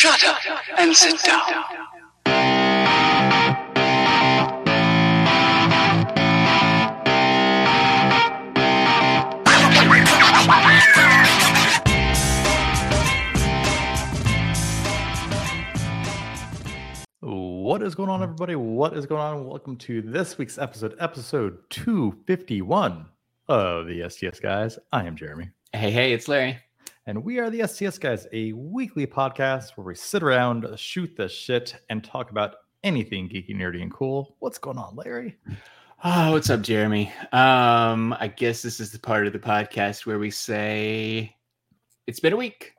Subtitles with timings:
[0.00, 0.38] Shut up
[0.78, 1.42] and sit down.
[17.20, 18.54] What is going on, everybody?
[18.54, 19.46] What is going on?
[19.46, 23.04] Welcome to this week's episode, episode 251
[23.48, 24.78] of the STS Guys.
[24.92, 26.58] I am Jeremy, Hey, hey, it's Larry.
[27.06, 31.28] And we are the STS Guys, a weekly podcast where we sit around, shoot the
[31.28, 34.36] shit, and talk about anything geeky, nerdy, and cool.
[34.40, 35.36] What's going on, Larry?
[36.04, 37.12] Oh, what's up, Jeremy?
[37.32, 41.34] Um, I guess this is the part of the podcast where we say
[42.06, 42.74] it's been a week.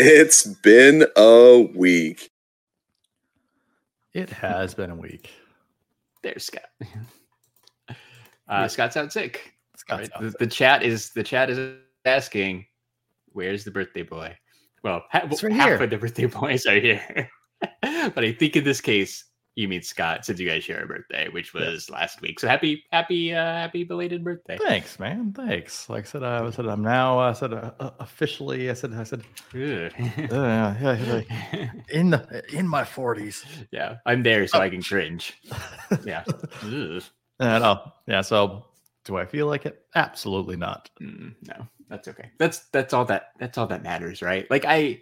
[0.00, 2.30] It's been a week.
[4.14, 5.30] It has been a week.
[6.22, 6.62] There's Scott.
[8.48, 9.54] Uh, Scott's out sick.
[9.76, 10.10] Scott's Right?
[10.14, 10.38] out The, sick.
[10.38, 12.66] the chat is the chat is asking,
[13.32, 14.36] "Where's the birthday boy?"
[14.82, 15.82] Well, ha- right half here.
[15.82, 17.30] of the birthday boys are here,
[17.82, 19.24] but I think in this case
[19.56, 21.70] you mean Scott, since you guys share a birthday, which Yeah.
[21.70, 22.38] was last week.
[22.38, 24.56] So happy, happy, uh, happy belated birthday!
[24.56, 25.32] Thanks, man.
[25.32, 25.88] Thanks.
[25.88, 27.18] Like I said, I said I'm now.
[27.18, 28.70] I said uh, uh, officially.
[28.70, 28.92] I said.
[28.94, 29.22] I said.
[29.52, 33.44] Uh, yeah, yeah, in the in my forties.
[33.72, 34.60] yeah, I'm there so.
[34.60, 35.32] I can cringe.
[36.04, 36.22] Yeah.
[37.40, 38.20] Uh, no, yeah.
[38.20, 38.66] So,
[39.04, 39.84] do I feel like it?
[39.94, 40.90] Absolutely not.
[41.00, 42.30] Mm, no, that's okay.
[42.38, 44.50] That's that's all that that's all that matters, right?
[44.50, 45.00] Like I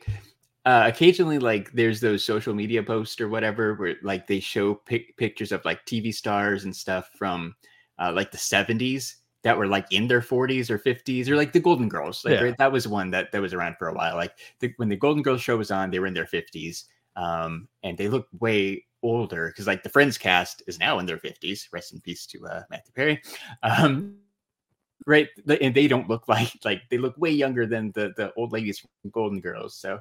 [0.67, 5.17] uh, occasionally like there's those social media posts or whatever where like they show pic-
[5.17, 7.55] pictures of like TV stars and stuff from
[7.99, 11.61] uh, like the 70s that were like in their 40s or 50s or like the
[11.61, 12.25] Golden Girls.
[12.25, 12.43] Like Yeah.
[12.47, 14.17] right, that was one that that was around for a while.
[14.17, 16.85] Like the, when the Golden Girls show was on, they were in their 50s.
[17.15, 21.19] Um, and they look way older because like the Friends cast is now in their
[21.19, 21.69] 50s.
[21.73, 23.23] Rest in peace to uh, Matthew Perry.
[23.63, 24.17] Um,
[25.07, 25.29] right
[25.61, 28.81] and they don't look like like they look way younger than the the old ladies
[28.81, 29.77] from golden girls.
[29.77, 30.01] So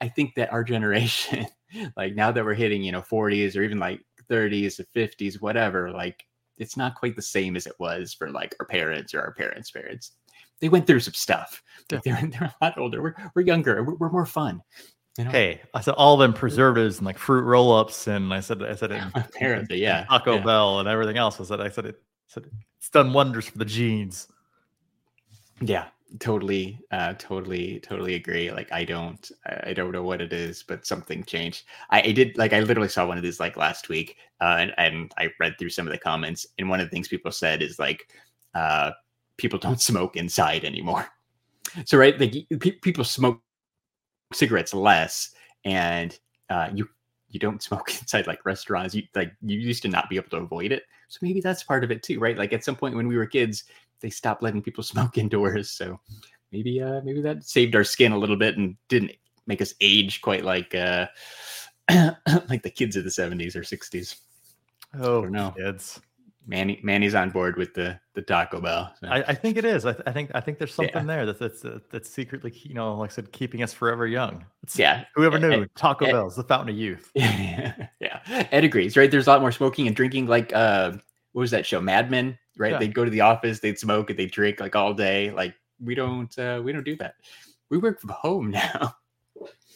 [0.00, 1.46] i think that our generation
[1.96, 5.92] like now that we're hitting you know 40s or even like 30s or 50s whatever
[5.92, 6.26] like
[6.58, 9.70] it's not quite the same as it was for like our parents or our parents
[9.70, 10.12] parents.
[10.60, 11.62] They went through some stuff.
[11.88, 13.02] They're, they're a lot older.
[13.02, 13.82] We're, we're younger.
[13.82, 14.62] We're, we're more fun
[15.18, 18.62] you know Hey, I said all them preservatives and like fruit roll-ups, and I said
[18.62, 19.02] I said it.
[19.14, 20.44] apparently yeah Taco yeah.
[20.44, 21.40] Bell and everything else.
[21.40, 22.02] I said I said it.
[22.26, 24.28] Said it's done wonders for the genes.
[25.60, 25.86] yeah
[26.20, 30.62] totally uh totally totally agree like i don't i I don't know what it is
[30.62, 33.88] but something changed i, I did like i literally saw one of these like last
[33.88, 36.90] week uh and, and i read through some of the comments and one of the
[36.90, 38.08] things people said is like
[38.54, 38.92] uh
[39.38, 41.06] people don't smoke inside anymore
[41.84, 43.40] so right like pe- people smoke
[44.34, 45.34] cigarettes less
[45.64, 46.18] and
[46.50, 46.88] uh you
[47.28, 50.36] you don't smoke inside like restaurants you like you used to not be able to
[50.36, 50.84] avoid it.
[51.08, 52.36] So maybe that's part of it too right?
[52.36, 53.64] Like at some point when we were kids
[54.00, 55.70] they stopped letting people smoke indoors.
[55.70, 56.00] So
[56.52, 59.12] maybe uh maybe that saved our skin a little bit and didn't
[59.46, 61.06] make us age quite like uh
[62.48, 64.16] like the kids of the 70s or 60s
[64.98, 66.00] Oh don't kids.
[66.46, 69.08] Manny manny's on board with the the taco bell so.
[69.08, 69.86] I, I think it is.
[69.86, 70.76] I, th- I think I think there's Yeah.
[70.76, 74.06] something there that's that's uh, that's secretly you know like I said keeping us forever
[74.06, 74.44] young.
[74.62, 76.12] It's, yeah Whoever Eh, knew eh, Taco eh.
[76.12, 77.10] Bell is the fountain of youth.
[77.14, 77.88] yeah
[78.28, 80.92] ed agrees right there's a lot more smoking and drinking like uh
[81.32, 82.78] what was that show mad men right Yeah.
[82.78, 85.94] they'd go to the office they'd smoke and they'd drink like all day like we
[85.94, 87.14] don't uh we don't do that
[87.70, 88.94] we work from home now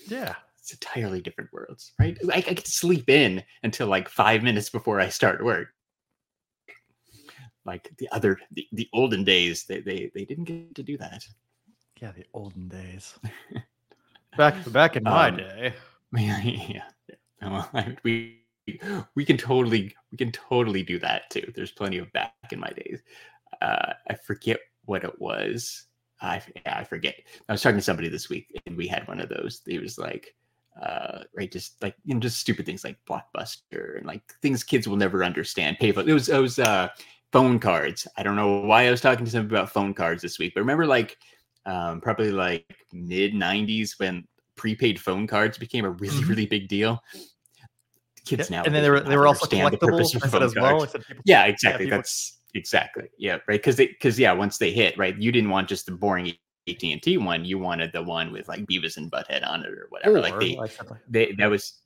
[0.06, 0.34] Yeah.
[0.60, 2.16] it's entirely different worlds, right?
[2.32, 5.68] I, I to sleep in until like five minutes before I start work.
[7.68, 11.22] Like the other, the, the olden days, they, they they didn't get to do that.
[12.00, 13.04] Yeah, the olden days.
[14.36, 15.74] Back back in my Um, day.
[16.16, 16.88] yeah, yeah.
[17.42, 18.40] Well, I, we
[19.14, 21.52] we can totally we can totally do that too.
[21.54, 23.02] There's plenty of back in my days.
[23.60, 25.84] Uh, I forget what it was.
[26.20, 27.14] I yeah, I forget.
[27.48, 29.60] I was talking to somebody this week, and we had one of those.
[29.66, 30.34] It was like,
[30.80, 34.88] uh, right, just like you know, just stupid things like Blockbuster and like things kids
[34.88, 35.78] will never understand.
[35.78, 36.08] Payphone.
[36.08, 36.88] It was it was uh,
[37.32, 38.06] phone cards.
[38.16, 40.60] I don't know why I was talking to somebody about phone cards this week, but
[40.60, 41.16] remember like
[41.66, 44.26] um, probably like mid '90s when
[44.56, 46.28] prepaid phone cards became a really Mhm.
[46.28, 47.02] really big deal.
[48.24, 50.86] Kids Yeah, now and then they were they were also collectibles as well.
[51.24, 51.86] Yeah, exactly.
[51.86, 53.58] people- That's exactly yeah, right.
[53.60, 56.32] Because they because yeah, once they hit right, you didn't want just the boring
[56.68, 57.44] AT and T one.
[57.44, 60.20] You wanted the one with like Beavis and Butthead on it or whatever.
[60.20, 60.72] like or, they, like,
[61.08, 61.80] they that was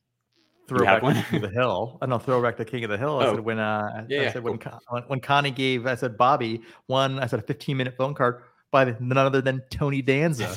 [0.79, 1.15] throwback one?
[1.15, 1.99] to King of the Hill.
[2.03, 3.19] I know throwback to King of the Hill.
[3.21, 3.35] I Oh.
[3.35, 4.79] said when uh Yeah, I yeah, said when, cool.
[4.91, 8.43] When when Connie gave I said Bobby one I said a 15 minute phone card
[8.71, 10.57] by none other than Tony Danza.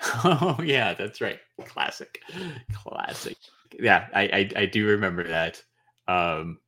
[0.24, 1.38] oh yeah, that's right.
[1.64, 2.20] Classic,
[2.72, 3.36] classic.
[3.78, 5.62] Yeah, I I, I do remember that.
[6.08, 6.58] Um,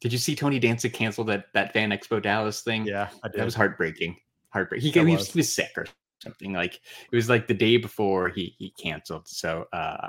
[0.00, 2.86] did you see Tony Danza cancel that that Fan Expo Dallas thing?
[2.86, 3.40] yeah, I did.
[3.40, 4.16] that was heartbreaking.
[4.50, 4.92] Heartbreaking.
[4.92, 5.32] He, he, was.
[5.32, 5.86] he was sick or
[6.22, 6.74] something like
[7.10, 9.26] it was like the day before he he canceled.
[9.28, 10.08] So uh,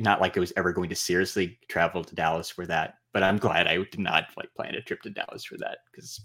[0.00, 2.98] not like I was ever going to seriously travel to Dallas for that.
[3.12, 6.20] But I'm glad I did not like plan a trip to Dallas for that because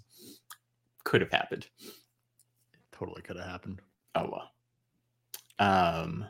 [1.04, 1.68] could have happened.
[2.92, 3.82] Totally could have happened.
[4.16, 4.52] Oh well.
[5.60, 6.26] Um,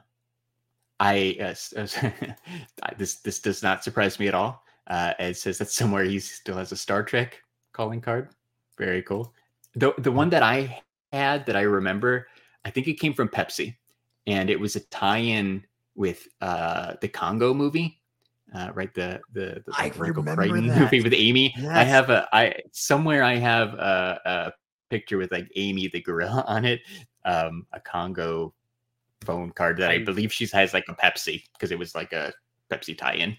[0.99, 1.87] I uh,
[2.97, 4.63] this this does not surprise me at all.
[4.87, 7.41] Uh, it says that somewhere he still has a Star Trek
[7.73, 8.29] calling card.
[8.77, 9.33] Very cool.
[9.75, 10.81] The the one that I
[11.11, 12.27] had that I remember,
[12.65, 13.75] I think it came from Pepsi,
[14.25, 15.63] and it was a tie-in
[15.97, 17.99] with uh, the Congo movie.
[18.55, 20.79] Uh, right, the the, the I Michael remember Crichton that.
[20.79, 21.53] movie with Amy.
[21.69, 24.51] I have a I somewhere I have a, a
[24.89, 26.79] picture with like Amy the gorilla on it,
[27.25, 28.53] um, a Congo
[29.25, 32.13] phone card that I, I- believe she has like a Pepsi because it was like
[32.13, 32.31] a
[32.71, 33.35] Pepsi tie-in.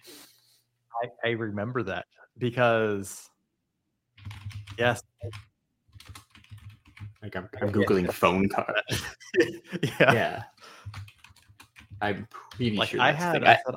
[1.25, 2.05] I, I remember that
[2.37, 3.31] because
[4.79, 5.03] yes,
[7.23, 8.83] Like I'm, I'm googling phone card.
[9.83, 10.13] yeah.
[10.13, 10.43] yeah,
[12.01, 13.01] I'm pretty Like sure.
[13.01, 13.45] I had.
[13.45, 13.75] I, had,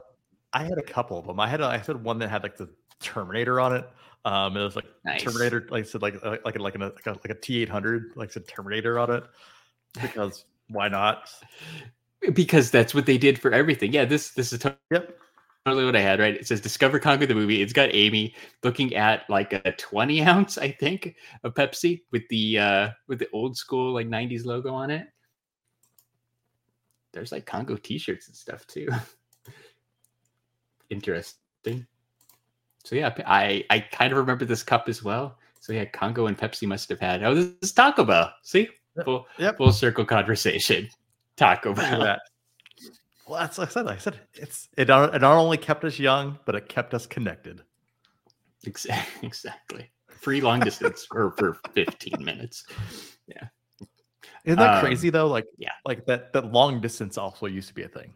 [0.53, 1.39] I had a couple of them.
[1.39, 2.69] I had, a, I had one that had like the
[3.00, 3.89] Terminator on it.
[4.25, 5.23] Um, it was like Nice.
[5.23, 7.69] Terminator, like I said, like like like like, a, like a like a T eight
[7.69, 9.23] hundred, like said Terminator on it,
[10.00, 11.29] because why not?
[12.33, 13.91] because that's what they did for everything.
[13.94, 15.18] Yeah, this this is to- Yep.
[15.65, 16.19] totally what I had.
[16.19, 17.63] Right, it says Discover Conquer the movie.
[17.63, 22.59] It's got Amy looking at like a 20 ounce, I think, of Pepsi with the
[22.59, 25.07] uh with the old school like 90s logo on it.
[27.13, 28.87] There's like Congo t-shirts and stuff too.
[30.89, 31.85] Interesting.
[32.83, 35.37] So yeah, I I kind of remember this cup as well.
[35.59, 37.23] So yeah, Congo and Pepsi must have had.
[37.23, 38.33] Oh, this is Taco Bell.
[38.43, 38.67] See,
[39.05, 39.57] full Yep.
[39.57, 40.89] full circle conversation.
[41.37, 41.99] Taco Bell.
[42.01, 42.21] that.
[43.27, 43.85] Well, that's like I said.
[43.85, 46.93] Like I said it's it not, it not only kept us young, but it kept
[46.93, 47.61] us connected.
[48.65, 49.27] Exactly.
[49.27, 49.91] Exactly.
[50.07, 52.65] Free long distance for for 15 minutes.
[54.45, 55.27] Isn't that Um, crazy though?
[55.27, 55.71] Like yeah.
[55.85, 58.13] like that that long distance also used to be a thing.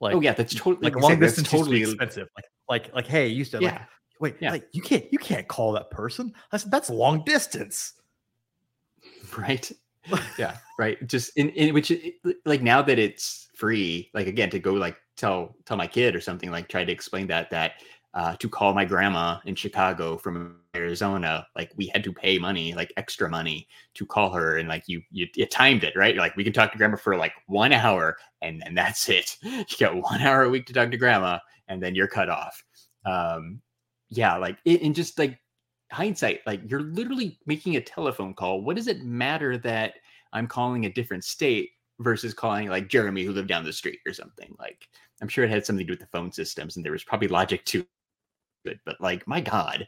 [0.00, 2.28] Like oh yeah, that's totally like long distance totally totally expensive.
[2.36, 3.84] Like like like hey, you used to like yeah.
[4.20, 4.52] wait yeah.
[4.52, 6.32] like you can't you can't call that person.
[6.50, 7.94] That's that's long distance.
[9.36, 9.70] right
[10.38, 11.92] yeah right just in, in which
[12.44, 16.20] like now that it's free like again to go like tell tell my kid or
[16.20, 17.72] something like try to explain that that
[18.18, 22.74] uh to call my grandma in chicago from arizona like we had to pay money
[22.74, 26.22] like extra money to call her and like you you, you timed it right You're
[26.22, 29.64] like we can talk to grandma for like one hour and then that's it you
[29.78, 31.38] get one hour a week to talk to grandma
[31.68, 32.62] and then you're cut off
[33.06, 33.60] um
[34.10, 35.38] yeah like it, and just like
[35.90, 38.62] hindsight, like you're literally making a telephone call.
[38.62, 39.94] What does it matter that
[40.32, 41.70] I'm calling a different state
[42.00, 44.54] versus calling like Jeremy who lived down the street or something?
[44.58, 44.88] Like
[45.22, 47.28] I'm sure it had something to do with the phone systems and there was probably
[47.28, 47.86] logic to
[48.64, 49.86] it, but like my God,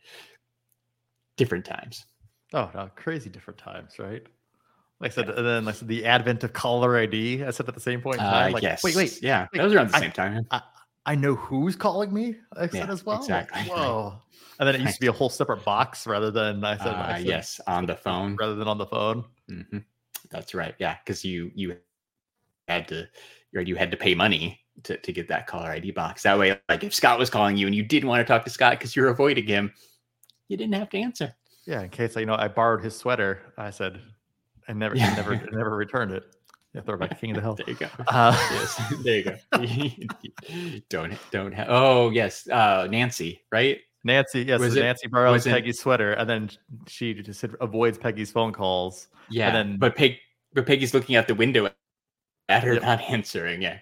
[1.37, 2.07] different times.
[2.53, 4.23] Oh no, crazy different times, right?
[5.01, 7.43] Like I said, and then like I said, the advent of caller ID.
[7.45, 8.83] I said at the same point in Uh, like, yes.
[8.85, 9.47] wait, wait, Yeah.
[9.53, 10.47] wait, that was around the I- same time.
[11.07, 12.37] I know who's calling me.
[12.55, 13.21] I said Yeah, as well.
[13.21, 13.63] Like, exactly.
[13.75, 14.21] Whoa.
[14.59, 17.13] And then it used to be a whole separate box rather than I said, I
[17.13, 17.61] Uh, said yes.
[17.67, 18.37] On the phone.
[18.37, 19.25] rather than on the phone.
[19.49, 19.79] hmm
[20.31, 20.75] That's right.
[20.79, 21.79] Yeah, because you you
[22.69, 23.09] had to
[23.53, 26.23] you had to pay money to, to get that caller ID box.
[26.23, 28.51] That way, like if Scott was calling you and you didn't want to talk to
[28.51, 29.73] Scott because you're avoiding him,
[30.49, 31.35] you didn't have to answer.
[31.67, 33.41] Yeah, in case you know I borrowed his sweater.
[33.59, 34.01] I said
[34.69, 35.15] I never Yeah.
[35.15, 36.25] never never returned it.
[36.75, 37.55] Yeah, throw back King of the Hill.
[37.59, 37.89] There you go.
[38.07, 40.81] Uh, yes, there you go.
[40.89, 41.67] don't don't have.
[41.69, 43.79] Oh yes, uh, Nancy, right?
[44.05, 46.51] Nancy, yes, Was so it- Nancy borrows was it- Peggy's sweater, and then
[46.87, 49.09] she just avoids Peggy's phone calls.
[49.29, 49.51] Yeah.
[49.51, 50.17] then- but Peg,
[50.55, 51.71] but Peggy's looking out the window
[52.49, 52.83] at her, Yep.
[52.83, 53.61] not answering.
[53.63, 53.79] Yeah,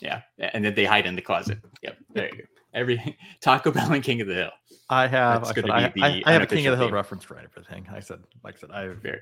[0.00, 1.58] yeah, and then they hide in the closet.
[1.82, 2.44] Yep, there you go.
[2.74, 4.50] Everything Taco Bell and King of the Hill.
[4.88, 6.94] I have, That's I, said, I, I, have a King of the Hill theme.
[6.94, 7.86] reference for everything.
[7.92, 9.20] I said, like I said, I, Very,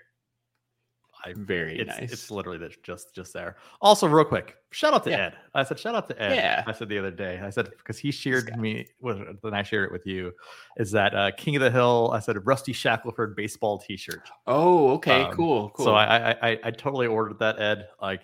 [1.24, 2.12] I very it's, nice.
[2.12, 3.56] it's literally that- just just there.
[3.82, 5.26] Also, real quick, shout out to Yeah.
[5.26, 5.36] Ed.
[5.54, 6.36] I said, shout out to Ed.
[6.36, 6.62] Yeah.
[6.66, 7.40] I said the other day.
[7.42, 10.32] I said because he shared me with then I shared it with you.
[10.76, 12.10] Is that uh, King of the Hill?
[12.14, 14.28] I said a Rusty Shackelford baseball T-shirt.
[14.46, 15.86] oh, okay, Um, cool, cool.
[15.86, 17.88] So I, I I I totally ordered that Ed.
[18.00, 18.20] Like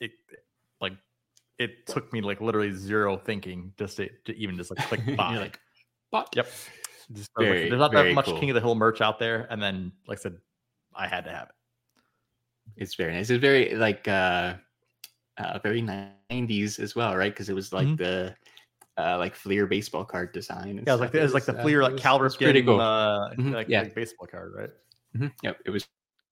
[0.00, 0.38] it like
[1.60, 5.36] it took me like literally zero thinking just to, to even just like click buy.
[5.36, 5.60] like,
[6.10, 6.46] "Bought." Yep.
[7.12, 8.38] Just, Very, there's not that much cool.
[8.38, 10.36] King of the Hill merch out there, and then like I said,
[10.94, 11.54] I had to have it.
[12.76, 13.28] It's very nice.
[13.30, 14.54] It's very like uh,
[15.38, 17.32] uh very nineties as well, right?
[17.32, 17.98] Because it was like Mhm.
[17.98, 18.36] the
[18.96, 20.76] uh like Fleer baseball card design.
[20.86, 22.34] Yeah, it was like it was like the uh, Fleer it like was- Cal it
[22.38, 22.80] pretty cool.
[22.80, 23.82] uh, Mhm, like, yeah.
[23.82, 24.70] like baseball card, right?
[25.16, 25.88] Mhm, Yep, it was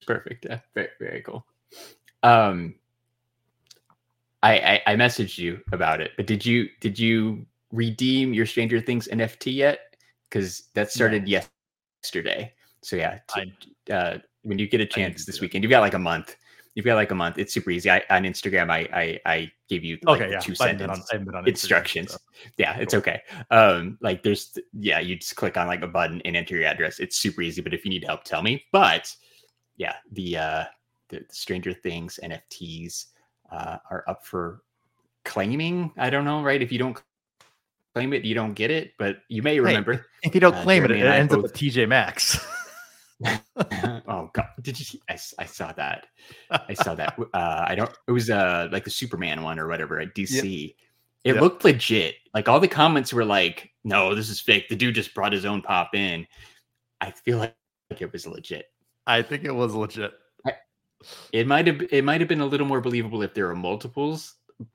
[0.07, 0.47] perfect.
[0.49, 1.45] Yeah, very very cool.
[2.23, 2.77] Um,
[4.43, 8.81] I, I I messaged you about it, but did you did you redeem your Stranger
[8.81, 9.97] Things NFT yet?
[10.29, 12.53] Because that started yesterday.
[12.83, 13.53] So yeah, t-
[13.91, 16.37] uh, when you get a chance this weekend, you've got like a month.
[16.75, 17.39] You've got like a month.
[17.39, 17.91] It's super easy.
[17.91, 20.39] I, on Instagram, I I, I gave you like okay, yeah.
[20.39, 22.13] two I haven't been on, sentence I haven't been on instructions.
[22.13, 22.19] so.
[22.57, 23.23] Yeah, it's okay.
[23.51, 27.01] Um, like there's yeah, you just click on like a button and enter your address.
[27.01, 27.61] It's super easy.
[27.61, 28.65] But if you need help, tell me.
[28.71, 29.13] But
[29.77, 30.65] yeah, the uh
[31.09, 33.07] the Stranger Things NFTs
[33.51, 34.63] uh, are up for
[35.25, 35.93] claiming.
[35.97, 36.61] I don't know, right?
[36.63, 37.01] If you don't
[37.95, 38.93] claim it, you don't get it.
[38.99, 40.07] But you may remember.
[40.23, 41.89] If you don't Uh, claim it, Jeremy it and I ends up both- at TJ
[41.89, 42.39] Maxx.
[44.07, 44.85] oh god, did you?
[44.85, 46.07] see- I, I saw that.
[46.51, 47.19] I saw that.
[47.35, 47.91] Uh, I don't.
[48.07, 50.75] It was uh like the Superman one or whatever at DC.
[51.25, 51.43] It Yep.
[51.43, 52.15] looked legit.
[52.33, 55.45] Like all the comments were like, "No, this is fake." The dude just brought his
[55.45, 56.27] own pop in.
[57.01, 57.55] I feel like
[57.99, 58.67] it was legit.
[59.07, 60.13] I think it was legit.
[61.33, 61.83] It might have.
[61.91, 64.35] It might have been a little more believable if there were multiples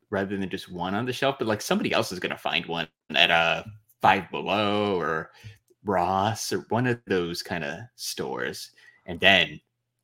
[0.10, 1.36] rather than just one on the shelf.
[1.38, 3.65] But like somebody else is gonna find one at a
[4.01, 5.32] Five Below or
[5.84, 8.72] Ross or one of those kind of stores,
[9.06, 9.60] and then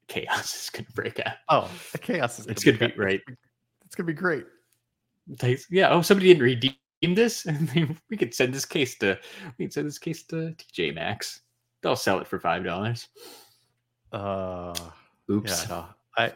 [0.07, 1.35] chaos is gonna break out.
[1.47, 2.97] Oh, the chaos is It's gonna be great.
[2.97, 3.37] right.
[3.85, 4.45] It's gonna be great.
[5.41, 5.89] Like, yeah.
[5.89, 6.75] Oh, somebody didn't redeem
[7.15, 9.17] this, and we could send this case to
[9.57, 11.41] we could send this case to TJ Maxx.
[11.81, 13.07] They'll sell it for five dollars.
[14.11, 14.73] Uh,
[15.31, 15.69] Oops.
[15.69, 15.85] yeah,
[16.17, 16.33] I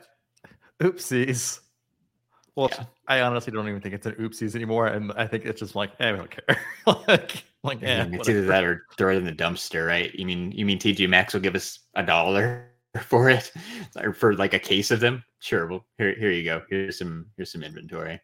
[0.81, 1.59] oopsies.
[2.55, 2.85] Well, Yeah.
[3.07, 5.91] I honestly don't even think it's an oopsies anymore, and I think it's just like,
[5.97, 6.57] hey, we don't care.
[7.07, 10.13] like, like, I eh, mean, it's either that or throw it in the dumpster, right?
[10.13, 12.69] You mean you mean TJ Maxx will give us a dollar
[13.01, 13.51] for it,
[13.97, 15.23] or for like a case of them?
[15.39, 15.67] Sure.
[15.67, 16.61] Well, here here you go.
[16.69, 18.21] Here's some here's some inventory.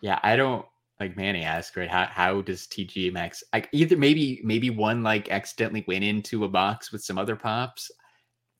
[0.00, 0.64] Yeah, I don't
[1.00, 1.90] like Manny asked right.
[1.90, 6.48] How how does TJ Maxx like either maybe maybe one like accidentally went into a
[6.48, 7.90] box with some other pops.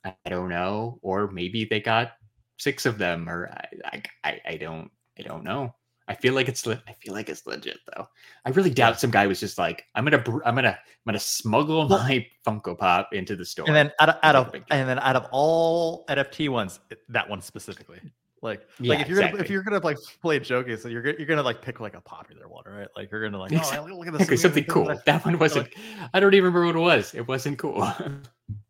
[0.04, 2.12] I, don't know, or maybe they got
[2.58, 3.50] six of them, or
[3.82, 5.74] I I I, don't I don't know.
[6.06, 8.06] I feel like it's le- I feel like it's legit though.
[8.44, 11.18] I really doubt some guy was just like, I'm gonna, br- I'm gonna, I'm gonna
[11.18, 13.66] smuggle my Funko Pop into the store.
[13.66, 14.78] and then out of, out of not a big deal.
[14.78, 18.00] and then out of all NFT ones, that one specifically.
[18.42, 21.16] Like, Yeah, like if you're gonna if you're gonna like play joking, so you're gonna,
[21.16, 22.88] you're gonna like pick like a popular one, right?
[22.94, 23.92] Like you're gonna like, oh, Exactly.
[23.92, 24.94] look at this Okay, something cool.
[25.06, 25.68] That one wasn't.
[26.12, 27.14] I don't even remember what it was.
[27.14, 27.90] It wasn't cool.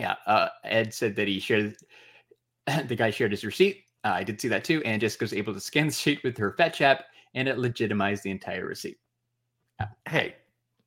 [0.00, 1.76] yeah, uh, Ed said that he shared.
[2.86, 3.84] The guy shared his receipt.
[4.04, 6.36] Uh, I did see that too, and Jessica was able to scan the sheet with
[6.38, 7.04] her fetch app,
[7.34, 8.98] and it legitimized the entire receipt.
[10.08, 10.36] Hey,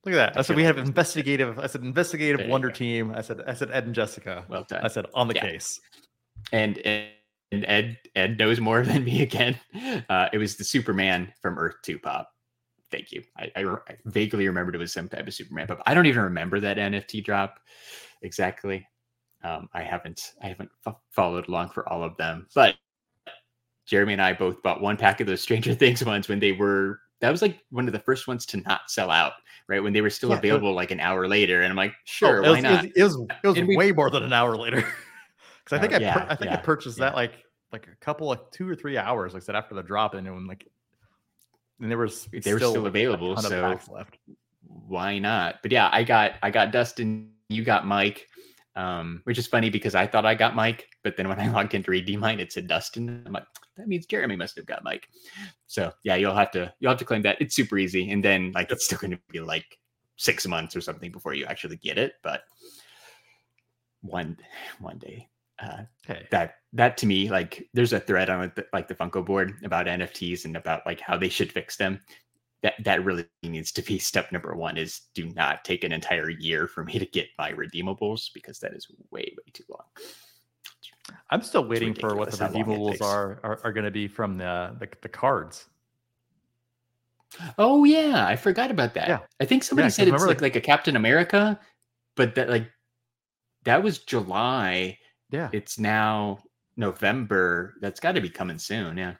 [0.04, 0.38] look at that.
[0.38, 1.58] I said we have investigative.
[1.58, 3.12] I said investigative wonder team.
[3.14, 4.44] I said I said Ed and Jessica.
[4.48, 4.84] Well done.
[4.84, 5.42] I said on the Yeah.
[5.42, 5.80] case.
[6.52, 7.08] and and
[7.52, 9.58] and Ed Ed knows more than me again.
[10.08, 12.30] Uh, it was the Superman from Earth Two pop.
[12.90, 13.22] Thank you.
[13.36, 15.82] I, I, I vaguely remembered it was some type of Superman pop.
[15.86, 17.58] I don't even remember that NFT drop
[18.22, 18.86] exactly.
[19.44, 22.74] Um, I haven't I haven't fo- followed along for all of them, but
[23.86, 26.98] Jeremy and I both bought one pack of those Stranger Things ones when they were.
[27.20, 29.32] That was like one of the first ones to not sell out,
[29.68, 29.82] right?
[29.82, 32.00] When they were still Yeah, was- available, like an hour later, and I'm like, Oh,
[32.04, 32.84] sure, it why was, not?
[32.84, 34.84] It was, it was, it was And we- way more than an hour later.
[35.64, 37.06] Because I Oh, think I, pur- yeah, I think I purchased yeah.
[37.06, 39.82] that like like a couple like two or three hours, like I said after the
[39.82, 40.68] drop, and then like
[41.80, 44.18] and there was They were still available, of so- left.
[44.66, 45.56] why not?
[45.62, 48.28] But yeah, I got I got Dustin, you got Mike,
[48.76, 51.74] um, which is funny because I thought I got Mike, but then when I logged
[51.74, 53.22] into redeem mine, it said Dustin.
[53.26, 55.08] I'm like, that means Jeremy must have got Mike.
[55.66, 57.40] So yeah, you'll have to you'll have to claim that.
[57.40, 59.78] It's super easy, and then like it's still going to be like
[60.16, 62.14] six months or something before you actually get it.
[62.22, 62.42] But
[64.02, 64.36] one
[64.80, 65.28] one day,
[65.60, 65.82] uh,
[66.30, 69.54] that that to me like there's a thread on like the, like the Funko board
[69.64, 72.00] about NFTs and about like how they should fix them.
[72.64, 76.30] That that really needs to be step number one is do not take an entire
[76.30, 79.84] year for me to get my redeemables because that is way way too long.
[81.30, 83.84] I'm still waiting for what the ridiculous how long it redeemables are are, are going
[83.84, 85.66] to be from the, the the cards.
[87.58, 89.08] Oh yeah, I forgot about that.
[89.08, 89.18] Yeah.
[89.40, 91.60] I think somebody 'cause said it's like like a Captain America,
[92.14, 92.70] but that like
[93.64, 94.98] that was July.
[95.30, 95.50] Yeah.
[95.52, 96.38] It's now
[96.76, 97.74] November.
[97.82, 98.96] That's got to be coming soon.
[98.96, 99.14] Yeah,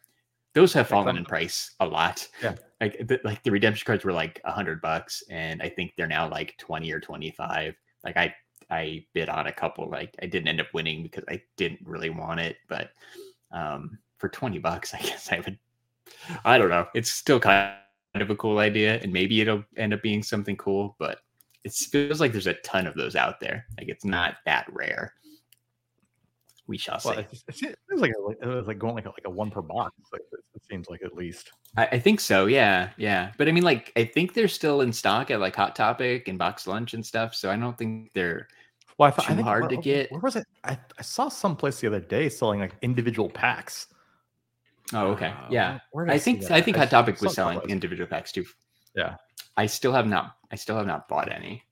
[0.54, 2.26] those have fallen in price a lot.
[2.42, 2.54] Yeah.
[2.84, 6.06] Like the, like the redemption cards were like a hundred bucks, and I think they're
[6.06, 7.74] now like twenty or twenty five.
[8.04, 8.34] Like I
[8.70, 9.88] I bid on a couple.
[9.88, 12.90] Like I didn't end up winning because I didn't really want it, but
[13.52, 15.58] um for twenty bucks, I guess I would.
[16.44, 16.86] I don't know.
[16.94, 17.74] It's still kind
[18.14, 20.94] of a cool idea, and maybe it'll end up being something cool.
[20.98, 21.20] But
[21.64, 23.66] it feels like there's a ton of those out there.
[23.78, 25.14] Like it's not that rare.
[26.66, 27.10] We shall see.
[27.10, 29.50] Well, it, it seems like a, it was like going like a, like a one
[29.50, 29.92] per box.
[30.12, 30.40] Like it,
[30.70, 31.52] seems like at least.
[31.76, 32.46] I, I think so.
[32.46, 33.32] Yeah, yeah.
[33.36, 36.38] But I mean, like, I think they're still in stock at like Hot Topic and
[36.38, 37.34] Box Lunch and stuff.
[37.34, 38.48] So I don't think they're.
[38.96, 40.10] Well, I, thought- I Too think, hard where- to get.
[40.10, 40.46] Where was it?
[40.64, 43.88] I, I saw some place the other day selling like individual packs.
[44.94, 45.28] Oh, okay.
[45.28, 45.78] Uh, Yeah.
[46.08, 47.72] I see think that I think Hot Topic was selling someplace.
[47.72, 48.44] individual packs too.
[48.94, 49.16] Yeah.
[49.56, 50.36] I still have not.
[50.50, 51.62] I still have not bought any.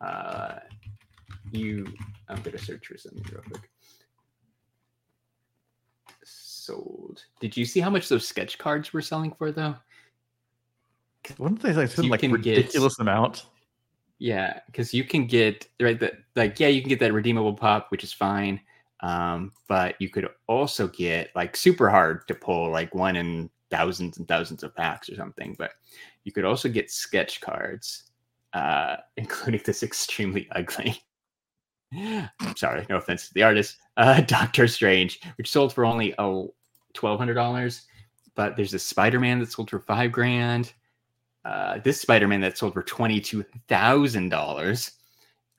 [0.00, 0.56] Uh,
[1.50, 1.86] you.
[2.28, 3.68] I'm gonna search for something real quick.
[7.40, 9.76] Did you see how much those sketch cards were selling for though?
[11.36, 13.46] One of the things I said You like can get- ridiculous amount.
[14.18, 17.90] Yeah, because you can get right that like yeah, you can get that redeemable pop,
[17.90, 18.60] which is fine.
[19.02, 24.18] Um, but you could also get like super hard to pull, like one in thousands
[24.18, 25.56] and thousands of packs or something.
[25.58, 25.72] But
[26.24, 28.10] you could also get sketch cards,
[28.52, 31.02] uh, including this extremely ugly.
[31.94, 33.78] I'm sorry, no offense to the artist.
[33.96, 36.52] Uh, Doctor Strange, which sold for only oh
[36.94, 37.86] twelve hundred dollars,
[38.34, 40.72] but there's a Spider-Man that sold for five grand
[41.44, 44.92] uh, this Spider-Man that sold for twenty-two thousand dollars,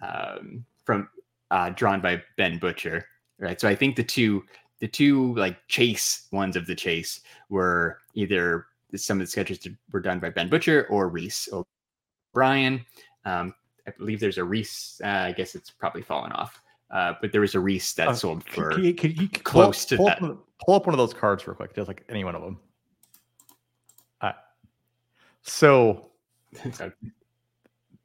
[0.01, 1.09] um, from
[1.49, 3.05] uh, drawn by Ben Butcher.
[3.39, 4.43] Right, so I think the two
[4.79, 9.99] the two like chase ones of the chase were either some of the sketches were
[9.99, 12.85] done by Ben Butcher or Reese O'Brien.
[13.25, 13.55] Um,
[13.87, 15.01] I believe there's a Reese.
[15.03, 16.61] Uh, I guess it's probably fallen off,
[16.91, 18.71] uh, but there was a Reese that Uh, sold for.
[18.71, 20.21] can you- can you pull close up- to pull that.
[20.21, 22.59] of- pull up one of those cards real quick, just like any one of them.
[24.21, 24.33] Uh,
[25.41, 26.11] so
[26.73, 26.91] So,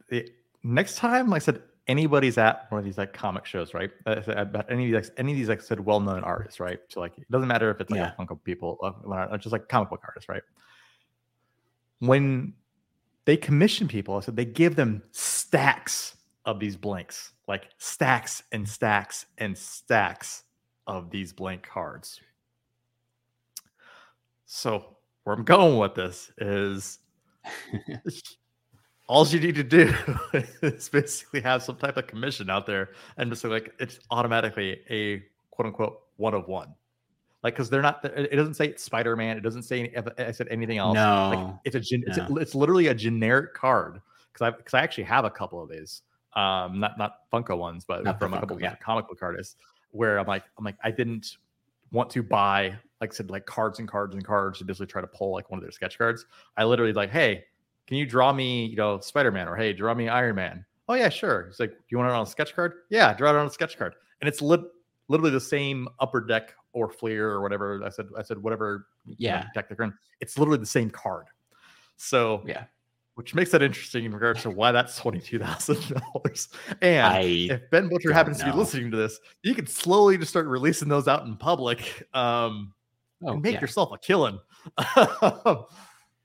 [0.08, 0.30] it,
[0.62, 3.90] next time, like I said, anybody's at one of these like comic shows, right?
[4.06, 6.80] Uh, About any of these, like, any of these, like I said, well-known artists, right?
[6.88, 8.14] So like, it doesn't matter if it's like Yeah.
[8.18, 10.42] Funko people, uh, uh, just like comic book artists, right?
[11.98, 12.54] When
[13.24, 16.15] they commission people, I said they give them stacks
[16.46, 20.44] of these blanks, like stacks and stacks and stacks
[20.86, 22.20] of these blank cards.
[24.46, 27.00] So where I'm going with this is
[29.08, 29.92] all you need to do
[30.62, 35.22] is basically have some type of commission out there and just like it's automatically a
[35.50, 36.74] quote unquote one of one.
[37.42, 40.48] Like, because they're not, it doesn't say Spider Man, it doesn't say, any- I said
[40.50, 40.96] anything else.
[40.96, 42.38] Like, no, it's a, it's, no.
[42.38, 44.00] it's literally a generic card
[44.32, 46.02] because I, because I actually have a couple of these,
[46.36, 48.76] um, not, not Funko ones, but Not from a couple yeah.
[48.76, 49.56] comic book artists
[49.90, 51.38] where I'm like, I'm like, I didn't
[51.90, 55.00] want to buy, like I said, like cards and cards and cards to basically try
[55.00, 56.26] to pull like one of their sketch cards.
[56.56, 57.44] I literally like, hey,
[57.86, 60.64] can you draw me, you know, Spider Man or hey, draw me Iron Man?
[60.88, 61.42] Oh yeah, sure.
[61.48, 62.72] It's like, do you want it on a sketch card?
[62.90, 64.60] Yeah, draw it on a sketch card, and it's lit-
[65.08, 67.82] literally the same upper deck or fleer or whatever.
[67.84, 69.46] I said, I said whatever you know, Yeah.
[69.54, 69.94] deck they're in.
[70.20, 71.26] It's literally the same card.
[71.96, 72.64] So yeah.
[73.16, 76.48] Which makes that interesting in regards to why that's twenty two thousand dollars.
[76.80, 80.30] And I if Ben Butcher happens to be listening to this, you can slowly just
[80.30, 82.06] start releasing those out in public.
[82.14, 82.72] Um,
[83.24, 83.60] oh, and make yeah.
[83.60, 84.38] yourself a killing.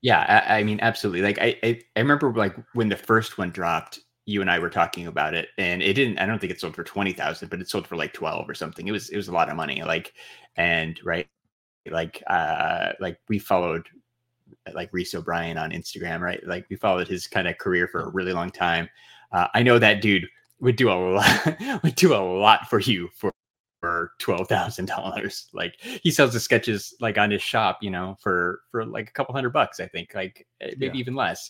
[0.02, 1.22] Yeah, I, I mean, absolutely.
[1.22, 4.70] Like, I, I, I remember like when the first one dropped, you and I were
[4.70, 6.18] talking about it, and it didn't.
[6.20, 8.56] I don't think it sold for twenty thousand, but it sold for like twelve or
[8.56, 8.88] something.
[8.88, 9.84] It was, it was a lot of money.
[9.84, 10.14] Like,
[10.56, 11.28] and right,
[11.90, 13.88] like, uh, like we followed
[14.74, 16.40] like Reese O'Brien on Instagram, right?
[16.46, 18.90] Like we followed his kind of career for a really long time.
[19.32, 20.26] Uh, I know that dude
[20.60, 23.32] would do a lot, would do a lot for you for
[23.80, 25.48] for twelve thousand dollars.
[25.54, 29.12] Like he sells the sketches like on his shop, you know, for for like a
[29.12, 31.02] couple hundred bucks, I think, like eh, maybe Yeah.
[31.02, 31.50] even less.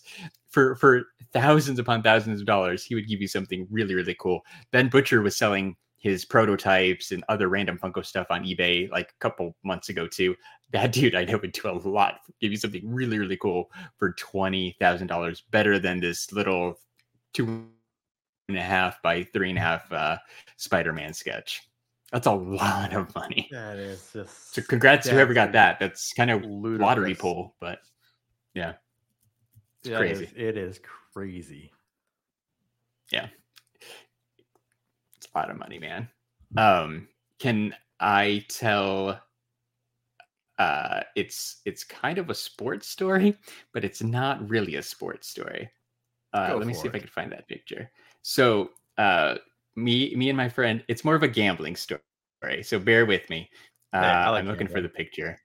[0.50, 4.42] For for thousands upon thousands of dollars, he would give you something really really cool.
[4.72, 9.20] Ben Butcher was selling his prototypes and other random Funko stuff on eBay like a
[9.20, 10.36] couple months ago too.
[10.74, 14.12] That dude I know would do a lot, give you something really really cool for
[14.14, 16.78] twenty thousand dollars, better than this little
[17.34, 17.66] two
[18.50, 20.18] and a half by three and a half uh,
[20.58, 21.62] Spider-Man sketch.
[22.12, 23.48] That's a lot of money.
[23.52, 25.80] that is just So congrats to whoever got that.
[25.80, 27.18] That's kind of lottery ludicrous.
[27.22, 27.80] pull, but
[28.54, 28.74] yeah,
[29.80, 30.26] it's Yeah, crazy.
[30.26, 30.80] is- it is
[31.14, 31.72] crazy.
[33.14, 33.32] It's
[35.34, 36.10] a lot of money, man.
[36.58, 37.08] Um,
[37.40, 39.22] can I tell?
[40.58, 43.36] Uh, it's it's kind of a sports story,
[43.74, 45.70] but it's not really a sports story.
[46.34, 47.90] Uh, let me see if I can find that picture.
[48.22, 49.36] So, uh,
[49.76, 52.02] me me and my friend, it's more of a gambling story.
[52.64, 53.50] So bear with me.
[53.94, 55.38] Uh, I like I'm looking for the picture.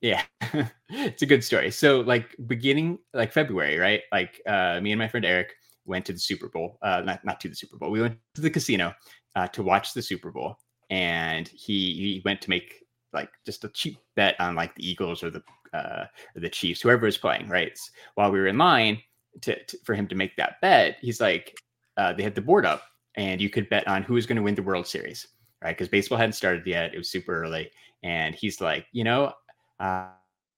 [0.00, 0.22] Yeah,
[0.90, 1.70] it's a good story.
[1.70, 4.02] So, like beginning like February, right?
[4.12, 5.54] Like uh, me and my friend Eric
[5.86, 6.78] went to the Super Bowl.
[6.82, 7.90] Uh, not not to the Super Bowl.
[7.90, 8.94] We went to the casino
[9.38, 10.58] uh, to watch the Super Bowl,
[10.90, 15.22] and he he went to make like just a cheap bet on like the Eagles
[15.22, 15.42] or the
[15.74, 17.48] uh, or the Chiefs, whoever was playing.
[17.48, 17.72] Right.
[17.72, 19.02] S- While we were in line
[19.42, 21.56] to, to for him to make that bet, he's like,
[21.96, 22.82] uh, they had the board up,
[23.16, 25.28] and you could bet on who was going to win the World Series.
[25.62, 27.70] Right, because baseball hadn't started yet; it was super early,
[28.04, 29.32] and he's like, you know,
[29.80, 30.06] uh,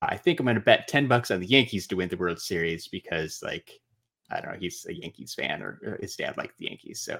[0.02, 2.40] I think I'm going to bet 10 bucks on the Yankees to win the World
[2.40, 3.79] Series because, like,
[4.30, 7.00] I don't know, he's a Yankees fan or, or his dad liked the Yankees.
[7.00, 7.18] So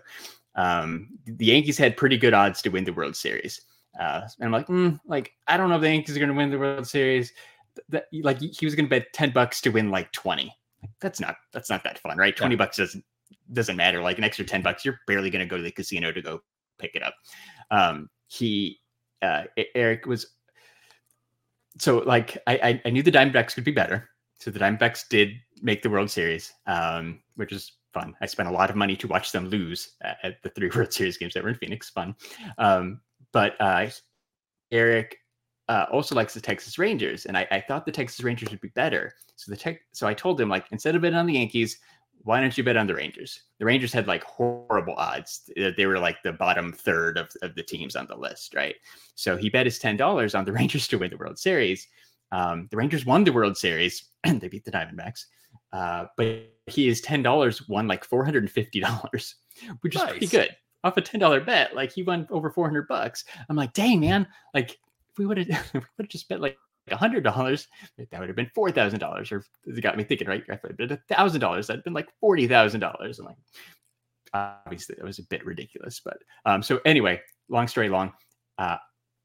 [0.55, 3.61] um, the Yankees had pretty good odds to win the World Series.
[3.99, 6.37] Uh, and I'm like, mm, like, I don't know if the Yankees are going to
[6.37, 7.33] win the World Series.
[7.89, 10.45] That, like, he was going to bet 10 bucks to win like 20.
[10.83, 12.37] Like, that's not, that's not that fun, right?
[12.37, 13.05] 20 bucks doesn't,
[13.53, 14.01] doesn't matter.
[14.01, 16.41] Like an extra 10 bucks, you're barely going to go to the casino to go
[16.79, 17.15] pick it up.
[17.71, 18.81] Um, he,
[19.23, 19.45] uh,
[19.75, 20.27] Eric was
[21.79, 24.09] so like I, I I knew the Diamondbacks could be better.
[24.41, 28.15] So the Diamondbacks did make the World Series, um, which is fun.
[28.23, 30.93] I spent a lot of money to watch them lose at, at the three World
[30.93, 31.91] Series games that were in Phoenix.
[31.91, 32.17] Fun,
[32.59, 33.01] um,
[33.33, 33.87] but uh,
[34.73, 35.19] Eric
[35.69, 38.69] uh, also likes the Texas Rangers, and I, I thought the Texas Rangers would be
[38.69, 39.13] better.
[39.37, 41.79] So the tech, so I told him like instead of betting on the Yankees,
[42.23, 43.43] why don't you bet on the Rangers?
[43.59, 45.51] The Rangers had like horrible odds.
[45.57, 48.75] They were like the bottom third of, of the teams on the list, right?
[49.15, 51.87] So he bet his ten dollars on the Rangers to win the World Series.
[52.33, 54.05] Um, the Rangers won the World Series.
[54.25, 55.25] And they beat the Diamondbacks.
[55.73, 59.37] Uh, but he is ten dollars won like four hundred and fifty dollars,
[59.83, 61.75] which is pretty good off a ten dollar bet.
[61.75, 63.25] Like he won over four hundred bucks.
[63.49, 66.41] I'm like, dang man, like if we would have if we would have just bet
[66.41, 66.57] like
[66.91, 69.31] a hundred dollars, that would have been four thousand dollars.
[69.31, 70.43] Or it got me thinking, right?
[70.49, 73.19] If I bet a thousand dollars, that'd been like forty thousand dollars.
[73.19, 73.37] I'm like,
[74.35, 76.63] obviously that was a bit ridiculous, but um.
[76.63, 78.13] So anyway, long story long,
[78.59, 78.77] uh,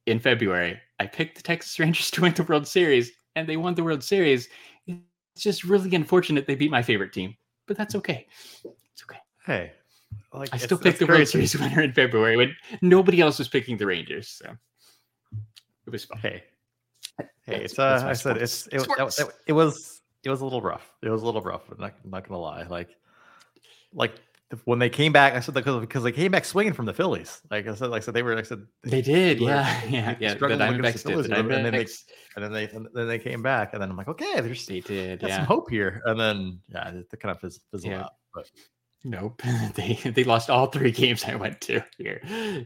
[0.05, 3.75] in February, I picked the Texas Rangers to win the World Series, and they won
[3.75, 4.47] the World Series.
[4.87, 4.99] It's
[5.43, 7.35] just really unfortunate they beat my favorite team,
[7.67, 8.27] but that's okay.
[8.63, 9.19] It's okay.
[9.45, 9.73] Hey,
[10.33, 11.27] like I still picked the World.
[11.27, 14.29] Series winner in February when nobody else was picking the Rangers.
[14.29, 14.55] So
[15.85, 16.19] it was fun.
[16.19, 16.43] Hey,
[17.17, 18.41] hey, That's- it's uh, I said sports.
[18.41, 19.15] it's it, that- Sports.
[19.17, 20.89] that- it was it was a little rough.
[21.01, 21.63] It was a little rough.
[21.69, 22.63] I'm not, I'm not gonna lie.
[22.63, 22.89] Like,
[23.93, 24.13] like
[24.65, 27.41] when they came back, I said because because they came back swinging from the Phillies.
[27.51, 28.35] Like I said, like I said, they were.
[28.35, 30.33] Like I said, They did, yeah, yeah, yeah.
[30.35, 31.31] The Diamondbacks the did.
[31.31, 31.85] And then they-
[32.35, 34.81] and then they and then they came back, and then I'm like, okay, there's they
[34.81, 36.01] did, got some hope here.
[36.05, 38.01] And then yeah, it, kind of fizz- fizzled Yeah.
[38.01, 38.11] out.
[38.33, 38.49] But
[39.03, 39.41] Nope,
[39.75, 42.21] they they lost all three games I went to here.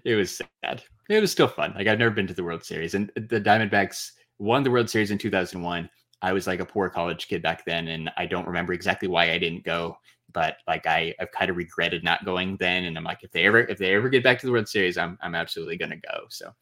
[0.06, 0.84] It was sad.
[1.10, 1.74] It was still fun.
[1.76, 5.12] Like I've never been to the World Series, and the Diamondbacks won the World Series
[5.12, 5.90] in 2001.
[6.22, 9.32] I was like a poor college kid back then, and I don't remember exactly why
[9.32, 9.98] I didn't go.
[10.32, 13.46] But like I, I've kind of regretted not going then, and I'm like, if they
[13.46, 16.26] ever, if they ever get back to the World Series, I'm, I'm absolutely gonna go.
[16.30, 16.54] So,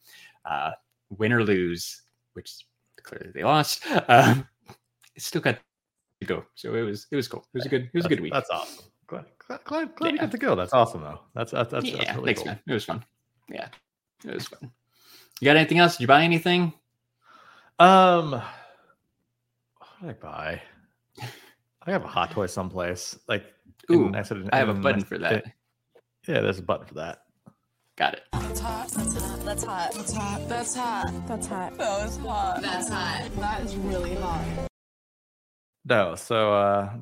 [0.44, 0.70] uh,
[1.10, 2.02] win or lose,
[2.32, 2.64] which
[3.02, 4.48] clearly they lost, um,
[5.18, 5.58] still got
[6.20, 6.44] to go.
[6.54, 7.46] So it was, it was cool.
[7.54, 8.32] It was a good, it was a good week.
[8.32, 8.86] That's awesome.
[9.06, 10.22] Glad, glad, glad, glad you Yeah.
[10.22, 10.54] get to go.
[10.54, 11.20] That's awesome though.
[11.34, 12.46] That's that's that's, yeah, that's really thanks, cool.
[12.52, 12.60] man.
[12.66, 13.04] It was fun.
[13.50, 13.68] Yeah,
[14.24, 14.70] it was fun.
[15.40, 15.96] You got anything else?
[15.96, 16.72] Did you buy anything?
[17.78, 18.42] Um, what
[20.00, 20.62] did I buy?
[21.86, 23.18] I have a hot toy someplace.
[23.28, 23.46] Like,
[23.90, 25.44] Ooh, in- I, said, I have a button for that.
[26.26, 27.20] Yeah, there's a button for that.
[27.96, 28.22] Got it.
[28.32, 28.88] That's hot.
[28.90, 29.44] That's hot.
[29.44, 29.92] That's hot.
[29.94, 30.48] That's hot.
[30.48, 31.26] That's hot.
[31.26, 31.78] That's hot.
[31.78, 32.62] That was hot.
[32.62, 33.30] That's hot.
[33.36, 34.44] That is really hot.
[35.84, 36.92] No, so uh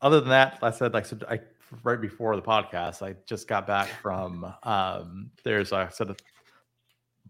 [0.00, 1.40] other than that, I said like so I
[1.82, 6.14] right before the podcast, I just got back from um there's I said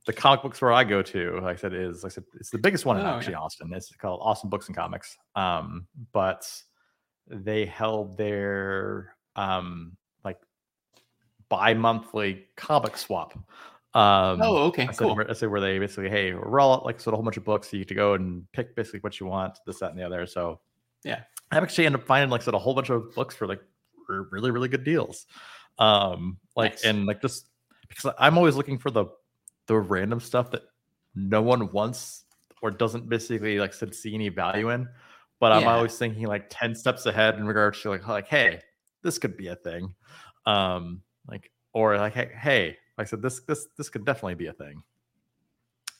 [0.07, 2.51] the comic book store I go to, like I said, is like I said, it's
[2.51, 3.41] the biggest one in Oh, actually yeah.
[3.41, 3.73] Austin.
[3.73, 5.17] It's called Austin Books and Comics.
[5.35, 6.47] Um, but
[7.31, 10.39] they held their um like
[11.49, 13.35] bi-monthly comic swap.
[13.95, 15.17] Um Oh, okay, I said, cool.
[15.17, 17.37] where, I said where they basically, hey, we're all like sort of a whole bunch
[17.37, 19.91] of books, so you get to go and pick basically what you want, this, that,
[19.91, 20.27] and the other.
[20.27, 20.61] So
[21.05, 21.21] Yeah.
[21.51, 23.63] I've actually ended up finding like I said a whole bunch of books for like
[24.09, 25.27] really, really good deals.
[25.79, 26.85] Um, like Nice.
[26.85, 27.49] and like just
[27.89, 29.07] because I'm always looking for the
[29.67, 30.63] the random stuff that
[31.15, 32.25] no one wants
[32.63, 34.89] or doesn't basically like said see any value in.
[35.41, 38.61] But I'm always thinking like 10 steps ahead in regards to like like, hey,
[39.03, 39.95] this could be a thing.
[40.47, 44.47] Um, like or like hey, hey, like I said, this this this could definitely be
[44.47, 44.83] a thing.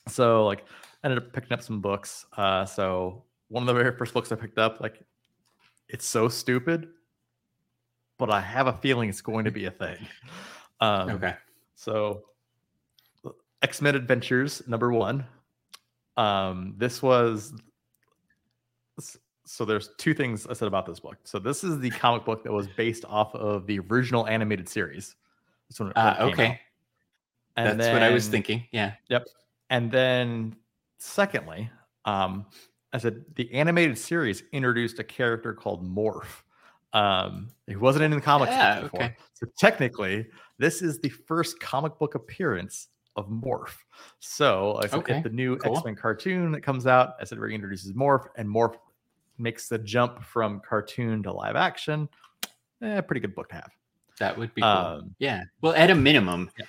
[0.07, 0.65] So like
[1.03, 2.25] I ended up picking up some books.
[2.35, 5.01] Uh so one of the very first books I picked up, like
[5.87, 6.89] it's so stupid,
[8.17, 9.97] but I have a feeling it's going to be a thing.
[10.81, 11.35] Um Okay.
[11.75, 12.23] so
[13.61, 15.25] X Men Adventures number one.
[16.15, 17.53] Um, this was
[19.51, 21.17] so there's two things I said about this book.
[21.23, 25.15] So this is the comic book that was based off of the original animated series.
[25.67, 26.61] This one, Uh, okay.
[27.57, 28.63] and That's what I was thinking.
[28.71, 28.93] Yeah.
[29.09, 29.25] Yep.
[29.71, 30.55] And then
[30.99, 31.67] secondly,
[32.05, 32.45] um,
[32.93, 36.43] I said the animated series introduced a character called Morph.
[36.93, 39.01] Um, he wasn't in the comics Yeah, before.
[39.01, 39.15] okay.
[39.33, 40.27] So technically,
[40.59, 43.77] this is the first comic book appearance of Morph.
[44.19, 45.75] So I said, Okay, the new cool.
[45.75, 48.75] X Men cartoon that comes out, I said it reintroduces Morph, and Morph
[49.39, 52.07] makes the jump from cartoon to live action.
[52.81, 53.71] Eh, pretty good book to have.
[54.19, 54.69] That would be cool.
[54.69, 55.43] Um, yeah.
[55.61, 56.65] Well, at a minimum, Yeah.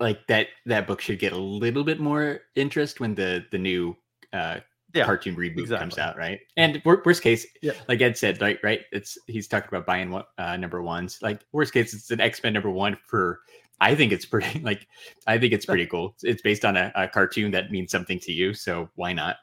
[0.00, 3.96] like that that book should get a little bit more interest when the the new
[4.32, 4.60] uh
[4.94, 6.40] Yeah, cartoon reboot comes out, right?
[6.56, 7.72] And wor- worst case, Yeah.
[7.88, 11.18] like Ed said, like right, it's he's talking about buying one uh, number ones.
[11.20, 13.40] Like worst case, it's an X Men number one for.
[13.80, 14.86] I think it's pretty like
[15.26, 16.16] I think it's pretty cool.
[16.22, 19.36] It's based on a, a cartoon that means something to you, so why not?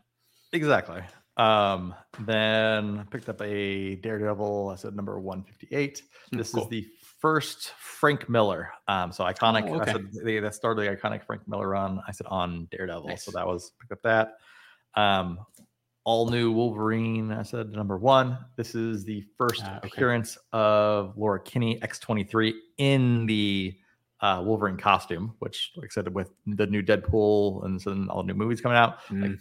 [0.51, 1.01] Exactly.
[1.37, 4.69] Um, then I picked up a Daredevil.
[4.69, 6.01] I said number 158.
[6.31, 6.63] Hmm, This cool.
[6.63, 6.87] is the
[7.19, 8.71] first Frank Miller.
[8.87, 9.69] Um, so iconic.
[9.69, 9.91] Oh, okay.
[9.91, 12.01] I said they, that started the iconic Frank Miller run.
[12.07, 13.07] I said on Daredevil.
[13.09, 13.25] Nice.
[13.25, 14.37] So that was picked up that.
[14.99, 15.39] Um,
[16.05, 17.31] all new Wolverine.
[17.31, 18.37] I said number one.
[18.57, 19.87] This is the first Ah, okay.
[19.89, 23.75] appearance of Laura Kinney X23 in the
[24.21, 28.35] uh, Wolverine costume, which, like I said, with the new Deadpool and some all new
[28.35, 29.39] movies coming out, like, Mm,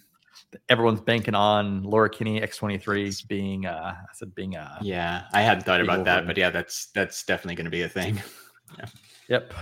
[0.68, 5.64] everyone's banking on Laura Kinney X23 being, uh, I said, being, uh, yeah, I hadn't
[5.64, 8.23] thought about that, but yeah, that's that's definitely going to be a thing.
[9.29, 9.55] Yep.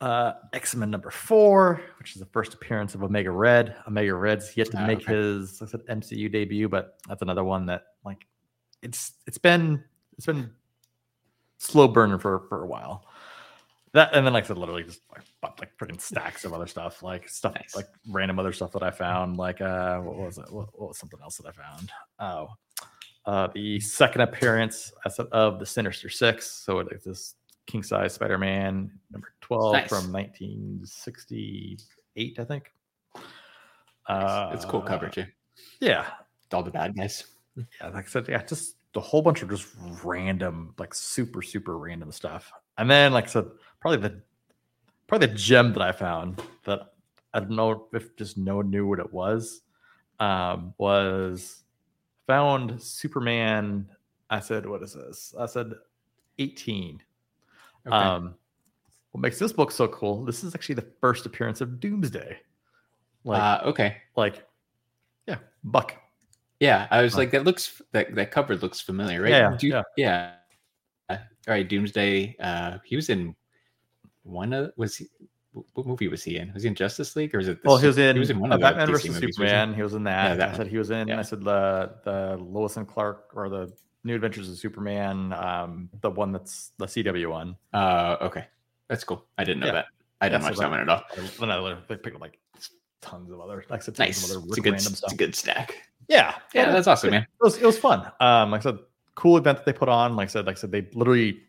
[0.00, 3.76] Uh, X Men number four, which is the first appearance of Omega Red.
[3.86, 5.14] Omega Red's yet to Ah, make okay.
[5.14, 8.26] his I said, MCU debut, but that's another one that like
[8.82, 9.82] it's it's been
[10.16, 10.50] it's been
[11.58, 13.06] slow burner for for a while.
[13.94, 16.66] That and then like I said, literally just like, bu- like freaking stacks of other
[16.66, 17.74] stuff, like stuff Nice.
[17.76, 19.36] like random other stuff that I found.
[19.38, 20.50] Like uh, what was it?
[20.52, 21.90] What, what was something else that I found?
[22.18, 22.48] Oh,
[23.26, 24.92] uh, the second appearance
[25.32, 26.50] of the Sinister Six.
[26.50, 27.34] So it is this
[27.66, 29.88] king size Spider Man number twelve Nice.
[29.88, 32.70] from 1968, I think.
[34.08, 34.54] Nice.
[34.54, 35.24] it's cool cover Uh, too.
[35.80, 36.06] Yeah,
[36.52, 37.24] All the bad guys.
[37.56, 39.68] yeah, like I said, yeah, just a whole bunch of just
[40.04, 42.52] random, like super, super random stuff.
[42.76, 43.46] And then, like I said,
[43.84, 44.18] probably the
[45.06, 46.94] probably the gem that I found that
[47.34, 49.60] I don't know if just no one knew what it was.
[50.18, 51.64] Um, was
[52.26, 53.86] found Superman.
[54.30, 55.34] I said, what is this?
[55.38, 55.72] I said
[56.38, 57.02] 18.
[57.86, 57.94] Okay.
[57.94, 58.36] Um,
[59.10, 60.24] what makes this book so cool?
[60.24, 62.38] This is actually the first appearance of Doomsday.
[63.24, 63.98] Like, uh, okay.
[64.16, 64.46] like,
[65.26, 65.94] yeah, Buck.
[66.58, 69.30] Yeah, I was like, that looks that that cover looks familiar, right?
[69.30, 69.82] Yeah, Do yeah.
[69.98, 70.30] yeah.
[71.10, 71.18] All
[71.48, 72.36] right, Doomsday.
[72.40, 73.34] Uh, he was in
[74.24, 75.06] one of was he?
[75.74, 76.52] What movie was he in?
[76.52, 77.62] Was he in Justice League or was it?
[77.62, 79.04] the Well, he was in, He was in one uh, of the Batman DC movies,
[79.10, 79.32] wasn't he?
[79.32, 79.74] Superman.
[79.74, 80.30] He was in that.
[80.30, 81.06] Yeah, that I said he was in.
[81.08, 81.18] Yeah.
[81.20, 85.32] I said the the Lois and Clark or the New Adventures of Superman.
[85.32, 87.56] Um, the one that's the CW one.
[87.72, 88.46] Uh, okay,
[88.88, 89.24] that's cool.
[89.38, 89.72] I didn't know Yeah.
[89.74, 89.86] that.
[90.20, 91.02] I didn't watch so that one at all.
[91.40, 92.38] And I picked up like
[93.00, 94.24] tons of other, like tons Nice.
[94.24, 94.72] of other It's a good.
[94.72, 95.76] random It's a good stack.
[96.08, 97.22] Yeah, Yeah, that's awesome, it, man.
[97.22, 98.10] It was, it was fun.
[98.20, 98.78] Um, like I said,
[99.14, 100.16] cool event that they put on.
[100.16, 101.40] Like I said, like I said, they literally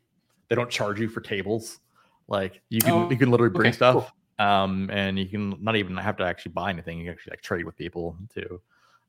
[0.49, 1.79] they don't charge you for tables.
[2.27, 4.11] Like you can Oh, you can literally bring okay, stuff.
[4.39, 6.97] Um, and you can not even have to actually buy anything.
[6.99, 8.59] You can actually like trade with people too.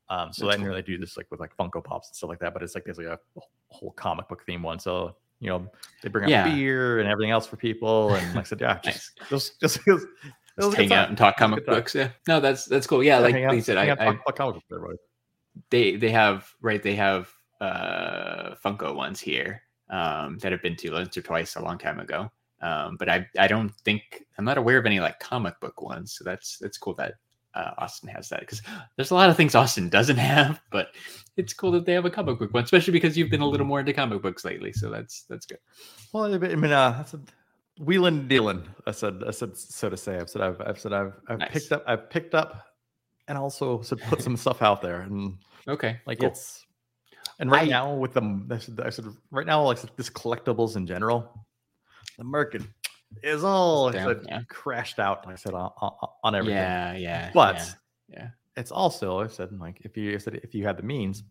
[0.09, 0.69] Um, so That's they cool.
[0.69, 2.53] really do this like with like Funko Pops and stuff like that.
[2.53, 3.19] But it's like there's like a
[3.69, 4.79] whole comic book theme one.
[4.79, 5.67] So you know
[6.01, 6.43] they bring out Yeah.
[6.55, 8.13] beer and everything else for people.
[8.13, 10.07] And like I said, yeah, just just just, it was, it
[10.57, 11.75] was Just hang out and talk It was a comic time.
[11.75, 11.93] books.
[11.95, 13.03] Yeah, no, that's that's cool.
[13.03, 14.97] Yeah, like, out- like you said, I, out, I talk- talk comic books
[15.71, 17.29] they they have right they have
[17.61, 21.99] uh funko ones here um that have been to once or twice a long time
[21.99, 25.81] ago um but i i don't think i'm not aware of any like comic book
[25.81, 27.13] ones so that's that's cool that
[27.53, 28.61] uh, austin has that because
[28.95, 30.89] there's a lot of things austin doesn't have but
[31.37, 33.65] it's cool that they have a comic book one especially because you've been a little
[33.65, 35.59] more into comic books lately so that's that's good
[36.13, 37.21] Well, I mean, uh, I said
[37.79, 38.63] wheeling and dealing.
[38.87, 40.17] I said, I said, so to say.
[40.17, 41.51] I've said, I've, I've said, I've, I've Nice.
[41.51, 42.65] picked up, I've picked up,
[43.27, 46.29] and also said put some stuff out there, and okay like cool.
[46.29, 46.65] it's,
[47.39, 50.75] and right I- now with them, I said, I said, right now, like this collectibles
[50.75, 51.45] in general,
[52.17, 52.61] the market
[53.23, 54.41] is all Down, said, yeah.
[54.49, 55.25] crashed out.
[55.25, 56.57] Like I said on, on, on everything.
[56.57, 57.55] yeah yeah but
[58.09, 58.27] yeah, yeah.
[58.55, 61.23] it's also I said like if you I said if you had the means,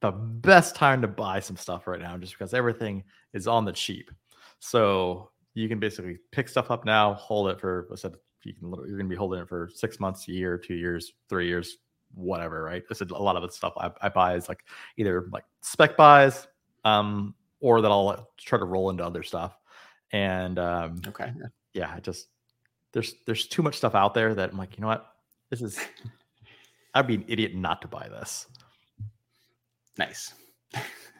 [0.00, 3.72] the best time to buy some stuff right now, just because everything is on the
[3.72, 4.10] cheap.
[4.58, 8.14] So you can basically pick stuff up now, hold it for I said
[8.44, 11.46] you can you're gonna be holding it for six months, a year, two years, three
[11.46, 11.78] years,
[12.14, 12.82] whatever, right?
[12.90, 14.64] I said a lot of the stuff I, I buy is like
[14.96, 16.46] either like spec buys,
[16.84, 19.56] um, or that I'll try to roll into other stuff.
[20.12, 21.32] And um okay
[21.74, 22.28] yeah, I just
[22.92, 25.06] there's there's too much stuff out there that I'm like, you know what?
[25.50, 25.78] This is
[26.94, 28.46] I'd be an idiot not to buy this.
[29.98, 30.32] Nice.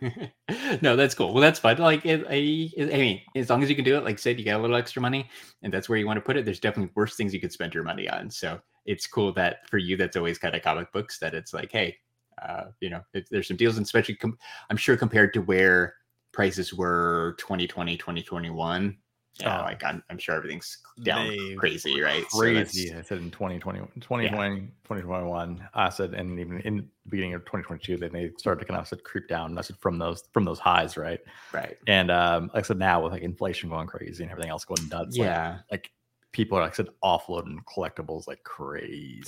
[0.82, 1.32] no, that's cool.
[1.32, 1.78] Well, that's fun.
[1.78, 4.38] Like, it, I, I mean, as long as you can do it, like I said,
[4.38, 5.28] you got a little extra money,
[5.62, 6.44] and that's where you want to put it.
[6.44, 8.30] There's definitely worse things you could spend your money on.
[8.30, 11.18] So it's cool that for you, that's always kind of comic books.
[11.18, 11.96] That it's like, hey,
[12.42, 14.38] uh, you know, if there's some deals, and especially, com-
[14.70, 15.94] I'm sure compared to where
[16.36, 18.96] prices were 2020, 2021.
[19.40, 19.64] Yeah, Oh.
[19.64, 22.24] like I'm, I'm sure everything's down They crazy, right?
[22.30, 22.94] So Crazy.
[22.94, 25.68] I said in 2020, 2020, 2021.
[25.74, 28.88] I said, and even in the beginning of 2022, then they started to kind of
[28.88, 29.56] said creep down.
[29.58, 31.20] I said from those from those highs, right?
[31.52, 31.76] right.
[31.86, 34.88] And um, like I said, now with like inflation going crazy and everything else going
[34.88, 35.58] nuts, like, Yeah.
[35.70, 35.90] like
[36.32, 39.22] people are like I said offloading collectibles like crazy.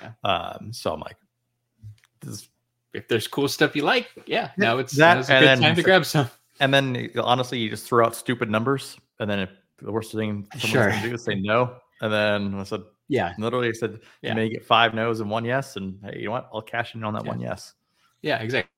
[0.00, 0.12] yeah.
[0.24, 1.16] Um, so I'm like,
[2.20, 2.48] this is
[2.94, 5.82] If there's cool stuff you like, yeah, now it's, that, now's a good time to
[5.84, 6.28] grab some.
[6.60, 10.46] And then honestly, you just throw out stupid numbers, and then if the worst thing
[10.58, 10.90] someone's Sure.
[10.90, 13.34] gonna do is say no, and then I said Yeah.
[13.38, 14.30] literally I said Yeah.
[14.30, 16.48] you may get five no's and one yes, and hey, you know what?
[16.52, 17.30] I'll cash in on that Yeah.
[17.30, 17.74] one yes.
[18.22, 18.70] Yeah, exactly.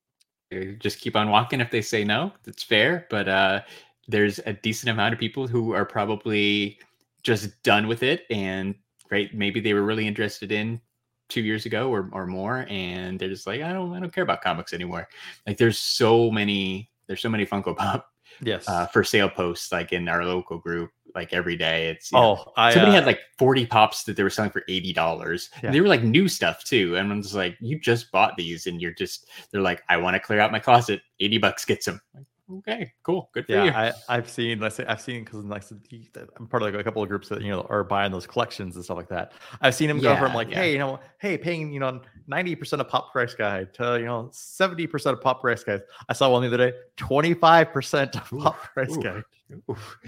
[0.79, 2.33] Just keep on walking if they say no.
[2.45, 3.07] That's fair.
[3.11, 3.62] But uh,
[4.09, 6.81] there's a decent amount of people who are probably
[7.23, 8.25] just done with it.
[8.31, 8.75] And
[9.11, 10.81] right, maybe they were really interested in
[11.29, 14.25] two years ago or, or more, and they're just like, I don't I don't care
[14.25, 15.09] about comics anymore.
[15.47, 18.09] Like there's so many there's so many Funko Pop
[18.42, 18.68] Yes.
[18.68, 21.88] uh, for sale posts like in our local group like every day.
[21.88, 24.51] It's you know, oh, I somebody uh, had like 40 pops that they were selling
[24.51, 25.61] for $80 Yeah.
[25.62, 28.66] and they were like new stuff too and i'm just like you just bought these
[28.66, 31.87] and you're just they're like i want to clear out my closet 80 bucks gets
[31.87, 34.59] them like, okay cool good for you yeah, I, I've seen.
[34.59, 36.05] Let's say I've seen because like I said, you-
[36.39, 38.77] I'm part of like a couple of groups that you know are buying those collections
[38.77, 39.33] and stuff like that.
[39.61, 40.57] I've seen him go from like, yeah.
[40.57, 44.07] hey, you know, hey, paying you know 90 percent of pop price guide to you
[44.07, 45.83] know 70 percent of pop price guide.
[46.09, 49.03] I saw one the other day, 25 percent of Oof, pop price oof.
[49.05, 49.23] guide.
[49.71, 49.99] Oof.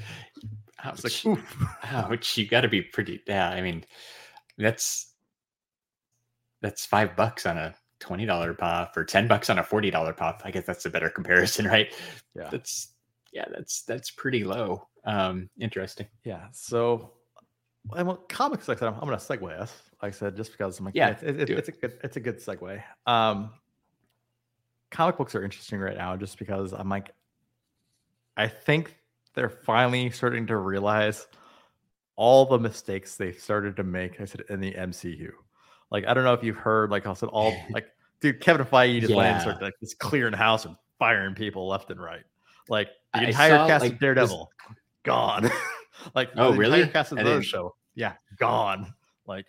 [0.82, 1.24] I was Ouch.
[1.26, 1.56] like, oof.
[1.84, 2.38] Ouch.
[2.38, 3.84] you got to be pretty yeah i mean
[4.56, 5.12] that's
[6.62, 10.50] that's five bucks on a $20 pop or 10 bucks on a $40 pop i
[10.50, 11.92] guess that's a better comparison right
[12.34, 12.48] Yeah.
[12.50, 12.94] that's
[13.32, 16.46] yeah that's that's pretty low um interesting Yeah.
[16.52, 17.12] So,
[17.96, 19.72] and well, comics, like I said, I'm, I'm going to segue us.
[20.02, 21.98] Like I said, just because I'm like, Yeah, yeah, it's, do it's, it's a good,
[22.04, 22.82] it's a good segue.
[23.06, 23.50] Um,
[24.90, 27.12] comic books are interesting right now, just because I'm like,
[28.36, 28.94] I think
[29.34, 31.26] they're finally starting to realize
[32.16, 34.20] all the mistakes they started to make.
[34.20, 35.30] I said in the MCU.
[35.90, 37.86] Like, I don't know if you've heard, like I said, all like,
[38.20, 39.40] dude, Kevin Feige just went and Yeah.
[39.40, 42.22] started like this clearing house and firing people left and right.
[42.68, 44.50] Like the I entire saw, cast like, of Daredevil
[45.04, 45.50] gone.
[46.14, 46.80] like Oh, the really?
[46.80, 48.94] entire cast of the show, yeah, gone.
[49.26, 49.46] Like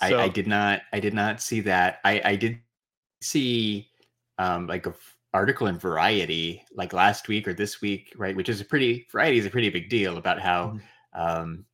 [0.00, 1.98] I, so- I did not I did not see that.
[2.04, 2.58] I, I did
[3.20, 3.88] see
[4.38, 8.36] um like a f- article in Variety like last week or this week, right?
[8.36, 10.78] Which is a pretty Variety is a pretty big deal about how
[11.16, 11.20] Mhm.
[11.20, 11.64] um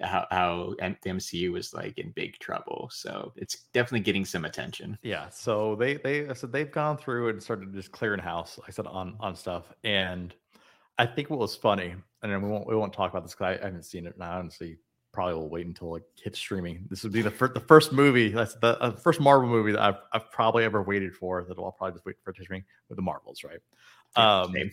[0.00, 2.88] how how the MCU was like in big trouble.
[2.92, 4.98] So it's definitely getting some attention.
[5.02, 8.58] Yeah, so they they I said they've gone through and started just clearing house.
[8.58, 10.34] Like I said on on stuff, and
[10.98, 13.58] I think what was funny, and then we won't we won't talk about this because
[13.58, 14.78] I, I haven't seen it, and I honestly
[15.12, 16.86] probably will wait until it hits streaming.
[16.88, 19.80] This would be the first the first movie that's the uh, first Marvel movie that
[19.82, 21.44] I've I've probably ever waited for.
[21.44, 23.58] That I'll probably just wait for it to streaming with the Marvels, right?
[24.16, 24.70] Yeah, Um, same.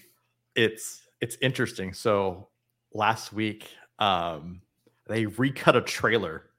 [0.56, 1.94] it's it's interesting.
[1.94, 2.50] So
[2.94, 4.62] last week, um,
[5.08, 6.50] they recut a trailer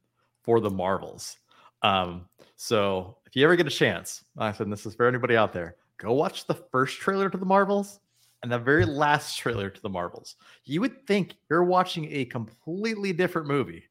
[0.42, 1.36] for the Marvels.
[1.82, 5.52] Um, so if you ever get a chance, I said this is for anybody out
[5.52, 8.00] there, go watch the first trailer to the Marvels
[8.42, 10.36] and the very last trailer to the Marvels.
[10.64, 13.84] You would think you're watching a completely different movie.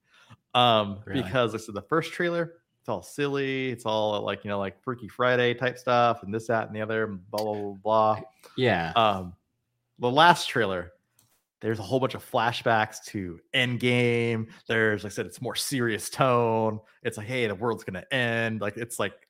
[0.54, 1.22] Um, Really?
[1.22, 4.82] because I said the first trailer, it's all silly, it's all like you know, like
[4.82, 8.22] Freaky Friday type stuff, and this, that, and the other, blah blah blah blah.
[8.56, 8.94] Yeah.
[8.96, 9.34] Um,
[10.00, 10.94] the last trailer,
[11.60, 14.48] there's a whole bunch of flashbacks to Endgame.
[14.68, 16.80] There's, like I said, it's more serious tone.
[17.04, 18.62] It's like, hey, the world's gonna end.
[18.62, 19.28] Like it's like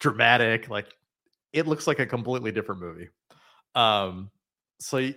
[0.00, 0.68] dramatic.
[0.68, 0.94] Like
[1.52, 3.08] it looks like a completely different movie.
[3.74, 4.30] Um,
[4.80, 5.10] so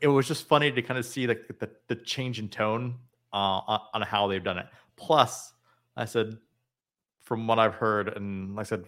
[0.00, 2.96] it was just funny to kind of see like the, the change in tone
[3.32, 4.66] uh, on, on how they've done it.
[4.96, 5.52] Plus,
[5.96, 6.38] I said,
[7.22, 8.84] from what I've heard, and like I said,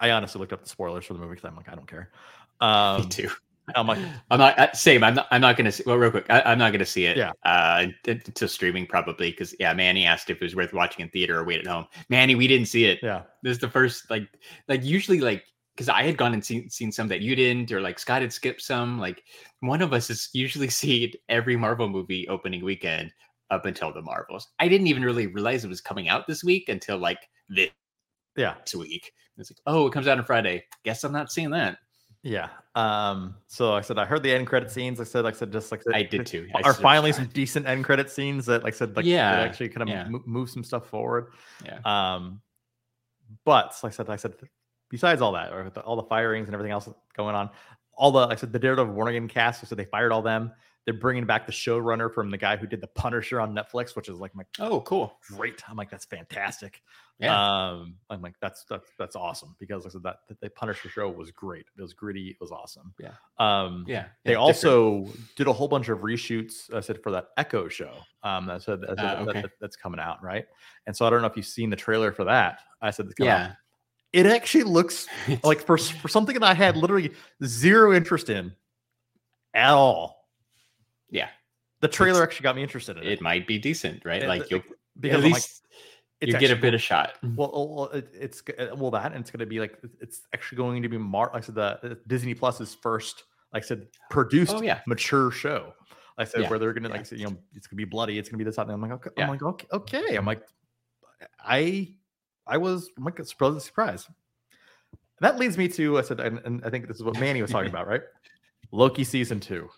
[0.00, 2.10] I honestly looked up the spoilers for the movie because I'm like, I don't care.
[2.60, 3.30] Um, Me too.
[3.74, 3.98] I'm like,
[4.30, 5.04] I'm not same.
[5.04, 5.28] I'm not.
[5.30, 5.82] I'm not gonna see.
[5.86, 7.16] Well, real quick, I, I'm not gonna see it.
[7.16, 7.32] Yeah.
[7.44, 11.38] Uh, to streaming probably because yeah, Manny asked if it was worth watching in theater
[11.38, 11.86] or wait at home.
[12.08, 13.00] Manny, we didn't see it.
[13.02, 14.28] yeah, This is the first like
[14.68, 17.80] like usually like because I had gone and seen seen some that you didn't or
[17.80, 18.98] like Scott had skipped some.
[18.98, 19.22] Like
[19.60, 23.12] one of us is usually seen every Marvel movie opening weekend
[23.50, 24.48] up until the Marvels.
[24.58, 27.70] I didn't even really realize it was coming out this week until like this
[28.36, 29.12] yeah, week.
[29.36, 30.64] It's like oh, it comes out on Friday.
[30.84, 31.78] Guess I'm not seeing that.
[32.22, 32.48] Yeah.
[32.74, 35.00] Um, so I said I heard the end credit scenes.
[35.00, 36.48] I said, like I said, just like I did too.
[36.54, 39.68] I Are finally some decent end credit scenes that, like I said, like Yeah, actually
[39.70, 40.08] kind of yeah.
[40.26, 41.32] move some stuff forward.
[41.64, 41.80] Yeah.
[41.84, 42.40] Um,
[43.44, 44.34] but like I said, like I said,
[44.90, 47.50] besides all that, or the, all the firings and everything else going on,
[47.94, 49.66] all the like I said, the Daredevil Born Again cast.
[49.66, 50.52] So they fired all them.
[50.88, 54.08] They're bringing back the showrunner from the guy who did the Punisher on Netflix, which
[54.08, 55.18] is like my Oh, cool.
[55.36, 55.62] great.
[55.68, 56.80] I'm like, that's fantastic.
[57.18, 57.34] Yeah.
[57.68, 60.88] Um, I'm like, that's that's that's awesome because like I said that that the Punisher
[60.88, 61.66] show was great.
[61.76, 62.28] It was gritty.
[62.28, 62.94] It was awesome.
[62.98, 63.10] Yeah.
[63.38, 64.06] Um, yeah.
[64.24, 64.38] they yeah, different.
[64.38, 66.72] also did a whole bunch of reshoots.
[66.72, 67.92] I said for that Echo show.
[68.22, 69.42] Um, that said, that- okay.
[69.42, 70.46] that- that's coming out, right?
[70.86, 72.60] And so I don't know if you've seen the trailer for that.
[72.80, 73.40] I said, coming out.
[73.40, 73.52] yeah.
[74.14, 75.06] it actually looks
[75.44, 77.12] like for for something that I had literally
[77.44, 78.54] zero interest in
[79.52, 80.17] at all.
[81.10, 81.28] Yeah.
[81.80, 84.20] The trailer It's- actually got me interested in it, it might be decent, right?
[84.22, 84.62] And Like you'll
[84.98, 85.66] because at like, least
[86.20, 87.12] it's you get a bit of shot.
[87.36, 90.56] Well, oh, it, it's uh, well that, and it's going to be like it's actually
[90.56, 91.30] going to be Mar.
[91.32, 94.80] Like I said, the Disney Plus's first, like I said, produced Oh, yeah.
[94.86, 95.72] mature show.
[96.18, 96.96] Like I said Yeah, where they're going to yeah.
[96.96, 98.18] like say, you know it's going to be bloody.
[98.18, 98.58] It's going to be this.
[98.58, 99.22] And I'm like, okay.
[99.22, 100.16] I'm like, okay, okay.
[100.16, 100.42] I'm like,
[101.44, 101.94] I,
[102.46, 103.62] I was I'm like surprised.
[103.62, 104.08] surprised.
[105.20, 107.50] That leads me to I said, and, and I think this is what Manny was
[107.52, 108.02] talking about, right?
[108.72, 109.68] Loki season two.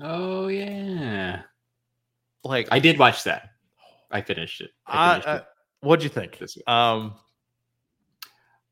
[0.00, 1.42] Oh yeah.
[2.44, 3.50] Like I did watch that.
[4.10, 4.70] I finished it.
[4.86, 5.44] I finished uh, it.
[5.80, 6.40] what'd you think?
[6.66, 7.14] Um,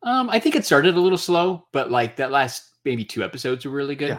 [0.02, 3.64] Um, I think it started a little slow, but like that last maybe two episodes
[3.64, 4.10] were really good.
[4.10, 4.18] Yeah.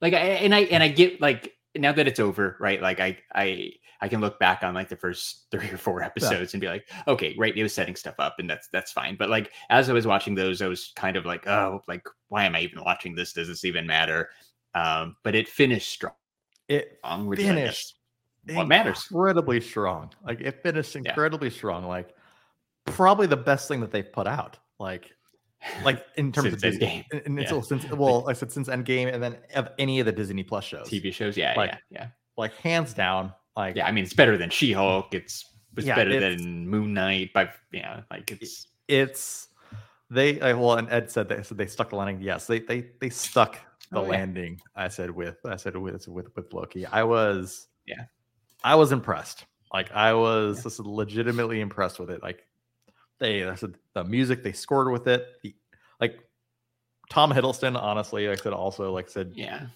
[0.00, 2.80] Like I and I and I get like now that it's over, right?
[2.80, 6.54] Like I I I can look back on like the first three or four episodes
[6.54, 9.16] and be like, okay, right, it was setting stuff up, and that's that's fine.
[9.16, 12.44] But like as I was watching those, I was kind of like, oh, like why
[12.44, 13.32] am I even watching this?
[13.32, 14.28] Does this even matter?
[14.74, 16.14] Um, but it finished strong,
[16.68, 17.94] it which I guess finished
[18.52, 19.06] what matters.
[19.10, 20.10] incredibly strong.
[20.24, 21.02] Like it finished Yeah.
[21.06, 21.84] incredibly strong.
[21.86, 22.14] Like
[22.86, 24.58] probably the best thing that they've put out.
[24.78, 25.12] Like
[25.82, 27.06] like in terms of Disney.
[27.12, 27.60] And- and it's Yeah.
[27.62, 30.88] since well, I said since Endgame, and then of any of the Disney Plus shows,
[30.88, 32.06] TV shows, yeah, Like, yeah, yeah,
[32.36, 33.32] like hands down.
[33.56, 33.86] Like yeah.
[33.86, 35.14] I mean, it's better than She Hulk.
[35.14, 35.44] It's
[35.76, 37.32] it's Yeah, better it's- than Moon Knight.
[37.32, 39.48] By yeah, like it's it's
[40.10, 42.20] they like, well, and Ed said they said they stuck the landing.
[42.20, 43.58] Yes, they they they stuck
[43.90, 44.08] the Oh, yeah.
[44.10, 44.60] landing.
[44.74, 46.86] I said with I said with with with Loki.
[46.86, 48.04] I was Yeah.
[48.62, 49.44] I was impressed.
[49.72, 52.22] Like I was just legitimately impressed with it.
[52.22, 52.46] Like
[53.18, 55.26] they I said the music they scored with it.
[55.42, 55.54] The,
[56.00, 56.18] like
[57.10, 59.66] Tom Hiddleston, honestly, like I said also like I said yeah.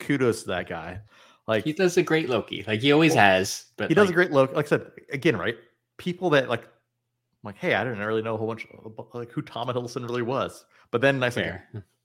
[0.00, 1.00] kudos to that guy.
[1.46, 3.66] Like He does a great Loki, like he always Well, has.
[3.76, 4.54] But he does a great look.
[4.54, 5.56] Like I said again, right?
[5.98, 6.66] People that like,
[7.44, 10.22] like, hey, I didn't really know a whole bunch of like who Tom Hiddleston really
[10.22, 10.64] was.
[10.90, 11.62] But then I said.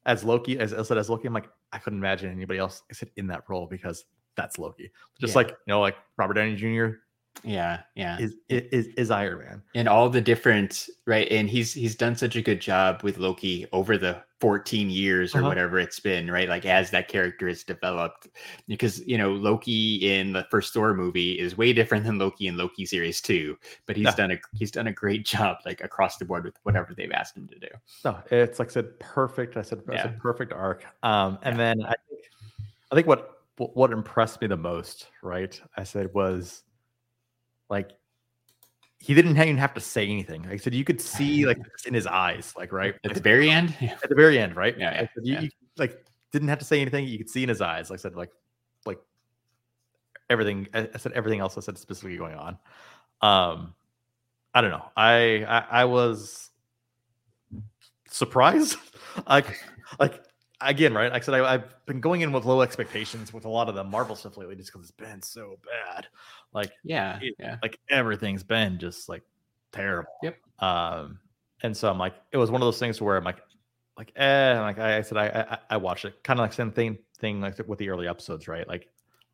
[0.08, 2.94] As Loki, as I said, as Loki, I'm like, I couldn't imagine anybody else I
[2.94, 4.06] said in that role because
[4.36, 4.90] that's Loki.
[5.20, 5.38] Just Yeah.
[5.38, 6.98] like you know, like Robert Downey Jr.
[7.44, 8.18] Yeah, yeah.
[8.20, 9.64] is is is Iron Man.
[9.76, 13.68] and all the different right and he's he's done such a good job with loki
[13.72, 15.48] over the 14 years or Uh-huh.
[15.48, 18.28] whatever it's been right like as that character is developed
[18.68, 22.56] because you know loki in the first thor movie is way different than loki in
[22.56, 23.58] loki series 2
[23.88, 24.16] but he's Yeah.
[24.16, 27.36] done a he's done a great job like across the board with whatever they've asked
[27.36, 27.68] him to do
[28.06, 29.58] No, it's like I said, perfect.
[29.58, 30.86] I said, I said perfect arc.
[31.02, 32.22] Um, and then I think,
[32.92, 35.60] I think what what impressed me the most, right?
[35.76, 36.62] I said was
[37.72, 37.92] like
[39.00, 40.44] he didn't even have to say anything.
[40.44, 43.50] Like I said, you could see like in his eyes, like right at the very
[43.50, 44.78] end at the very end, right?
[44.78, 45.42] Yeah, yeah, said, you, yeah.
[45.42, 47.08] you, like didn't have to say anything.
[47.08, 47.90] You could see in his eyes.
[47.90, 48.32] Like I said, like
[48.86, 49.00] like
[50.30, 50.68] everything.
[50.74, 51.58] I, I said everything else.
[51.58, 52.58] I said specifically going on.
[53.22, 53.74] Um,
[54.54, 54.86] I don't know.
[54.96, 56.50] I I, I was
[58.10, 58.78] surprised.
[59.28, 59.60] like
[60.00, 60.24] like
[60.62, 61.12] again, right?
[61.12, 63.76] Like I said, I, I've been going in with low expectations with a lot of
[63.76, 66.08] the Marvel stuff lately, just because it's been so bad.
[66.54, 69.24] Like yeah It- yeah like everything's been just like
[69.72, 70.12] terrible.
[70.24, 70.38] Yep.
[70.60, 71.20] Um,
[71.64, 73.40] and so I'm like, it was one of those things where I'm like,
[73.98, 76.54] like, eh, and like I, I said, I, I I watched it, kind of like
[76.54, 78.68] same thing thing like with the early episodes, right?
[78.68, 78.84] Like,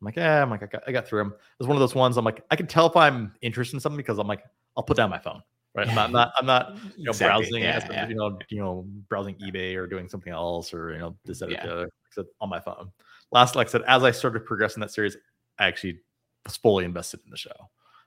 [0.00, 1.32] I'm like, eh, I'm like, I got, I got through them.
[1.32, 2.16] It was one of those ones.
[2.16, 4.42] I'm like, I can tell if I'm interested in something because I'm like,
[4.76, 5.42] I'll put down my phone,
[5.74, 5.88] right?
[5.88, 8.08] I'm not, not I'm not you know Exactly, browsing yeah, as- yeah.
[8.08, 11.50] you know you know browsing ebay or doing something else or you know this that,
[11.50, 11.64] Yeah.
[11.66, 12.90] the other, said, on my phone
[13.32, 15.16] last like i said as i started progressing that series
[15.58, 15.98] i actually
[16.44, 17.50] was fully invested in the show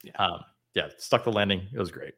[0.03, 0.11] Yeah.
[0.18, 0.39] um
[0.76, 2.13] yeah stuck the landing it was great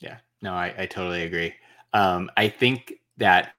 [0.00, 1.52] Yeah, no, I, I totally agree.
[1.92, 3.52] Um, I think that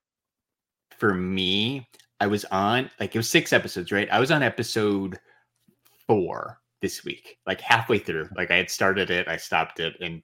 [0.98, 1.88] for me,
[2.20, 4.10] I was on like it was six episodes, right?
[4.12, 5.20] I was on episode
[6.08, 8.28] four this week, like halfway through.
[8.36, 10.22] Like I had started it, I stopped it, and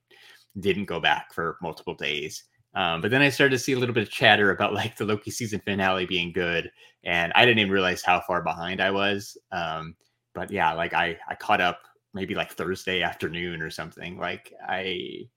[0.60, 2.44] didn't go back for multiple days.
[2.74, 5.06] Um, but then I started to see a little bit of chatter about like the
[5.06, 6.72] Loki season finale being good,
[7.04, 9.38] and I didn't even realize how far behind I was.
[9.52, 9.96] Um,
[10.34, 11.80] but yeah, like I I caught up
[12.14, 14.18] maybe like Thursday afternoon or something.
[14.18, 15.28] Like I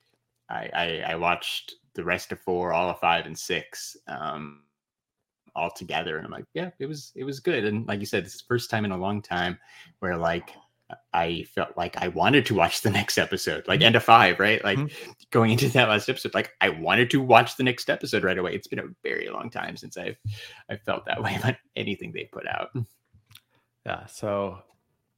[0.51, 4.63] I, I watched the rest of four, all of five and six, um,
[5.55, 7.65] all together, and I'm like, yeah, it was it was good.
[7.65, 9.59] And like you said, it's the first time in a long time
[10.01, 10.55] where like
[11.13, 13.87] I felt like I wanted to watch the next episode, like mm-hmm.
[13.87, 14.63] end of five, right?
[14.63, 15.11] Like mm-hmm.
[15.31, 18.55] going into that last episode, like I wanted to watch the next episode right away.
[18.55, 20.17] It's been a very long time since I've
[20.69, 22.71] I felt that way about anything they put out.
[23.87, 24.59] yeah so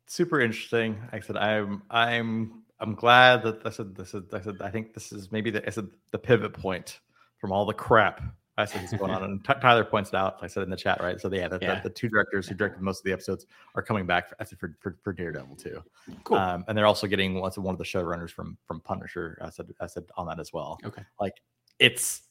[0.06, 4.40] super interesting like i said i'm i'm i'm glad that i said this is i
[4.40, 7.00] said i think this is maybe the i said the pivot point
[7.38, 8.22] from all the crap
[8.58, 10.76] i said is going on and Ty- tyler points it out i said in the
[10.76, 11.80] chat right so yeah the, the- Yeah.
[11.80, 14.58] the, two directors who directed most of the episodes are coming back for, I said
[14.58, 15.82] for, for, for daredevil too
[16.24, 16.36] Cool.
[16.36, 19.66] um, and they're also getting one one of the showrunners from from punisher i said
[19.80, 21.02] i said on that as well Okay.
[21.20, 21.34] like
[21.78, 22.22] it's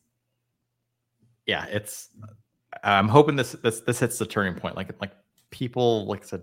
[1.47, 2.09] yeah it's
[2.83, 5.11] i'm hoping this this this hits the turning point like like
[5.49, 6.41] people like i said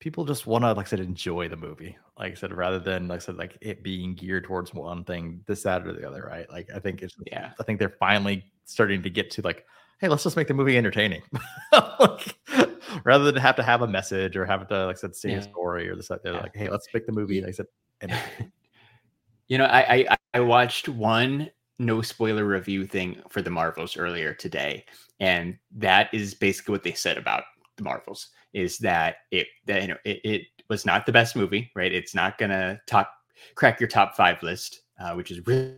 [0.00, 3.08] people just want to like i said enjoy the movie like i said rather than
[3.08, 6.22] like i said like it being geared towards one thing this that or the other
[6.28, 7.52] right like i think it's Yeah.
[7.58, 9.64] i think they're finally starting to get to like
[10.00, 11.22] hey let's just make the movie entertaining
[12.00, 12.36] like,
[13.04, 15.38] rather than have to have a message or have to like I said say Yeah.
[15.38, 16.40] a story or this that they're Yeah.
[16.40, 17.66] like hey let's make the movie like i said
[18.02, 18.52] entertaining.
[19.48, 24.32] You know, I, I I watched one no spoiler review thing for the Marvels earlier
[24.32, 24.86] today,
[25.20, 27.44] and that is basically what they said about
[27.76, 31.70] the Marvels is that it that you know it, it was not the best movie,
[31.76, 31.92] right?
[31.92, 33.12] It's not gonna top
[33.56, 35.74] crack your top five list, uh, which is really,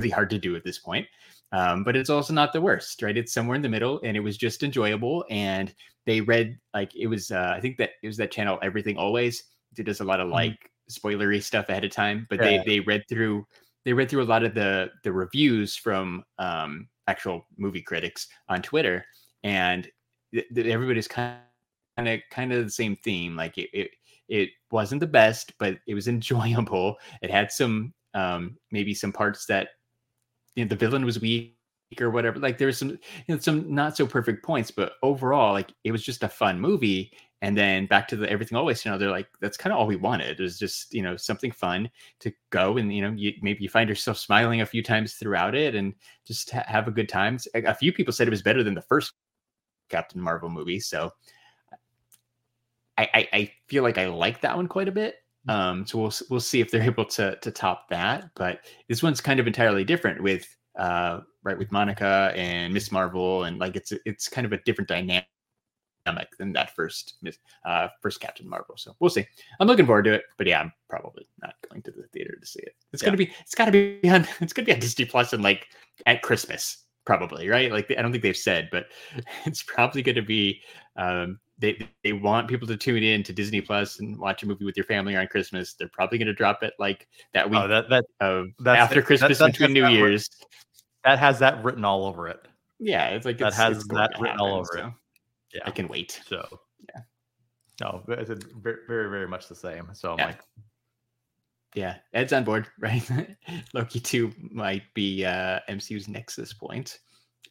[0.00, 1.06] really hard to do at this point.
[1.52, 3.16] Um, but it's also not the worst, right?
[3.16, 5.24] It's somewhere in the middle, and it was just enjoyable.
[5.30, 5.74] And
[6.06, 7.30] they read like it was.
[7.30, 9.44] Uh, I think that it was that channel Everything Always.
[9.76, 10.32] It does a lot of Mhm.
[10.32, 12.62] like spoilery stuff ahead of time, but Yeah.
[12.62, 13.46] they they read through
[13.84, 18.62] they read through a lot of the the reviews from um, actual movie critics on
[18.62, 19.04] Twitter,
[19.42, 19.90] and
[20.32, 21.38] th- th- everybody's kind
[22.00, 23.36] kind of kind of the same theme.
[23.36, 23.90] Like it, it
[24.28, 26.96] it wasn't the best, but it was enjoyable.
[27.22, 29.68] It had some um, maybe some parts that
[30.56, 31.56] you know the villain was weak
[32.00, 32.38] or whatever.
[32.38, 32.98] Like there's some you
[33.34, 37.12] know some not so perfect points, but overall, like it was just a fun movie.
[37.42, 39.86] And then back to the everything always, you know, they're like, that's kind of all
[39.86, 40.38] we wanted.
[40.38, 41.88] It was just, you know, something fun
[42.18, 45.54] to go and, you know, you, maybe you find yourself smiling a few times throughout
[45.54, 45.94] it and
[46.26, 47.38] just ha- have a good time.
[47.54, 49.14] A few people said it was better than the first
[49.88, 50.80] Captain Marvel movie.
[50.80, 51.12] So
[53.00, 55.16] I, I, I feel like I like that one quite a bit.
[55.48, 58.30] Um, so we'll we'll see if they're able to to top that.
[58.34, 60.46] But this one's kind of entirely different with
[60.76, 64.88] uh right with Monica and Miss Marvel and like it's it's kind of a different
[64.88, 65.26] dynamic
[66.38, 68.76] than that first Miss uh first Captain Marvel.
[68.76, 69.26] So we'll see.
[69.58, 70.24] I'm looking forward to it.
[70.36, 72.74] But yeah, I'm probably not going to the theater to see it.
[72.92, 75.68] It's gonna be it's gotta be on it's gonna be on Disney Plus and like
[76.04, 78.86] at Christmas probably right like i don't think they've said but
[79.46, 80.60] it's probably going to be
[80.96, 84.64] um they they want people to tune in to disney plus and watch a movie
[84.64, 87.68] with your family on christmas they're probably going to drop it like that week Oh,
[87.68, 90.28] that that of that's- after christmas that- between new years
[91.04, 92.40] that has that written all over it.
[92.78, 94.94] yeah it's like That it's, has it's that written all happen, over it.
[95.54, 95.62] Yeah.
[95.66, 96.46] i can wait So
[96.94, 97.00] Yeah.
[97.80, 99.88] no, it's a very very much the same.
[99.94, 100.26] So I'm Yeah.
[100.26, 100.40] like,
[101.74, 103.02] yeah ed's on board right
[103.74, 106.98] loki 2 might be uh mcu's nexus point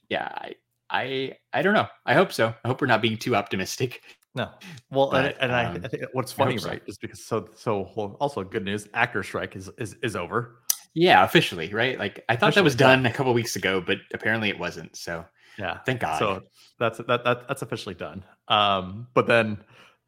[0.10, 0.53] yeah i
[0.92, 4.02] i i don't know i hope so i hope we're not being too optimistic
[4.36, 4.48] no.
[4.92, 6.70] Well, and, But, and I, um, I think what's I funny, so.
[6.70, 8.88] right, is because so so well, also good news.
[8.94, 10.62] Actor strike is is is over.
[10.94, 12.96] yeah officially right like i thought that was Officially, yeah.
[12.98, 15.26] done a couple weeks ago but apparently it wasn't so
[15.58, 15.80] Yeah.
[15.86, 16.44] thank god So
[16.78, 18.24] that's that, that that's officially done.
[18.48, 19.58] Um, but then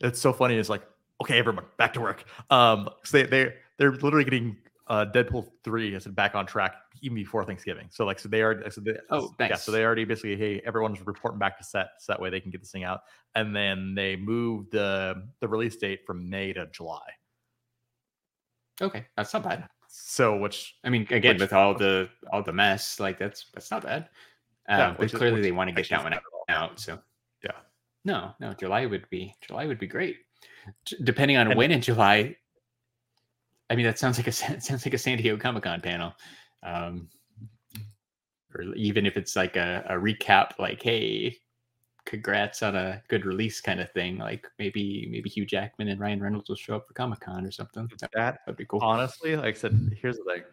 [0.02, 0.56] it's so funny.
[0.56, 0.84] It's like,
[1.22, 2.24] okay, everyone, back to work.
[2.52, 4.56] Um, so they they they're literally getting
[4.88, 7.88] uh Deadpool three is back on track even before Thanksgiving.
[7.92, 8.70] So like, so they are.
[8.72, 9.56] So they, Oh, yeah.
[9.56, 12.52] So they already basically, hey, everyone's reporting back to set, so that way they can
[12.52, 13.02] get this thing out.
[13.36, 17.00] And then they moved the the release date from May to July.
[18.82, 22.54] okay that's not bad So which I mean, again, Which- with all the all the
[22.54, 24.10] mess, like that's that's not bad.
[24.70, 26.64] Um, Yeah, but is- clearly they want to get that one isn't bad at all.
[26.72, 26.80] out.
[26.80, 27.00] So
[27.44, 27.52] Yeah.
[28.06, 30.18] no, no, July would be July would be great.
[31.04, 32.38] Depending on And- when in July.
[33.72, 36.14] I mean, that sounds like a San- sounds like a San Diego Comic Con panel,
[36.62, 37.08] um,
[38.54, 41.38] or even if it's like a, a recap, like hey,
[42.06, 44.18] congrats on a good release kind of thing.
[44.18, 47.52] Like maybe maybe Hugh Jackman and Ryan Reynolds will show up for Comic Con or
[47.52, 47.90] something.
[48.02, 48.82] That that would be cool.
[48.82, 50.44] honestly, like I said, here's the thing.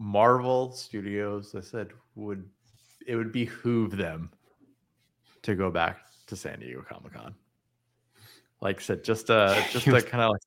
[0.00, 2.44] Marvel Studios, I said, would
[3.06, 4.30] it would behoove them
[5.42, 7.36] to go back to San Diego Comic Con.
[8.60, 10.40] Like I said, just uh just to kind of like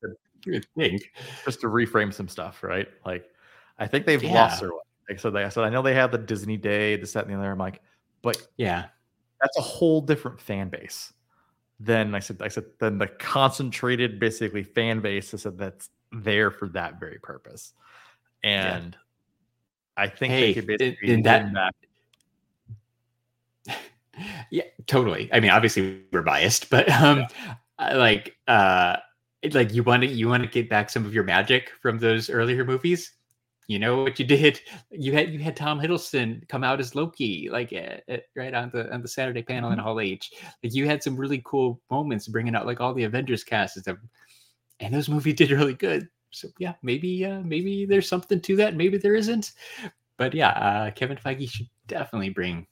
[0.44, 1.12] You think.
[1.44, 2.88] just to reframe some stuff, right?
[3.04, 3.24] Like
[3.78, 4.32] I think they've Yeah.
[4.34, 4.78] lost their way.
[5.08, 7.34] Like so they I said, I know they have the Disney Day, this, that, and
[7.34, 7.50] the other.
[7.52, 7.80] I'm like,
[8.22, 8.86] but Yeah.
[9.40, 11.12] that's a whole different fan base
[11.80, 12.38] than I said.
[12.42, 15.32] I said then the concentrated, basically fan base.
[15.32, 17.72] I said that's there for that very purpose,
[18.42, 18.96] and
[19.96, 21.74] I think Hey, they could in- basically in that- back.
[24.50, 27.24] yeah totally i mean obviously we're biased but um
[27.78, 28.96] I like uh
[29.52, 32.30] like you want to you want to get back some of your magic from those
[32.30, 33.12] earlier movies?
[33.68, 34.60] You know what you did?
[34.90, 38.70] You had you had tom hiddleston come out as loki like uh, uh, right on
[38.72, 40.32] the on the saturday panel in hall h.
[40.62, 43.84] Like you had some really cool moments bringing out like all the avengers cast and
[43.84, 43.98] stuff.
[44.80, 46.08] And those movies did really good.
[46.30, 48.74] So yeah maybe uh maybe there's something to that.
[48.74, 49.52] Maybe there isn't.
[50.16, 52.66] But yeah uh kevin feige should definitely bring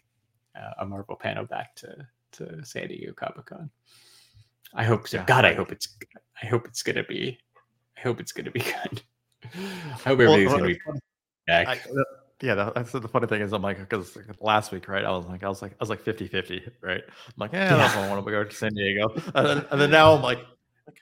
[0.56, 3.70] uh, a Marvel panel back to to San Diego Comic Con.
[4.74, 5.18] I hope so.
[5.18, 5.96] Yeah, God, I hope it's
[6.42, 7.38] I hope it's gonna be
[7.96, 9.02] I hope it's gonna be good.
[9.44, 9.58] I
[9.92, 10.80] hope everything's well, gonna be
[11.46, 11.68] back.
[11.68, 12.04] I, uh,
[12.42, 15.04] yeah, that, that's the funny thing is I'm like because last week, right?
[15.04, 17.02] I was like I was like I was like 50-50, right?
[17.06, 19.90] I'm like, yeah, I don't want to go to San Diego, and then, and then
[19.90, 20.40] now I'm like,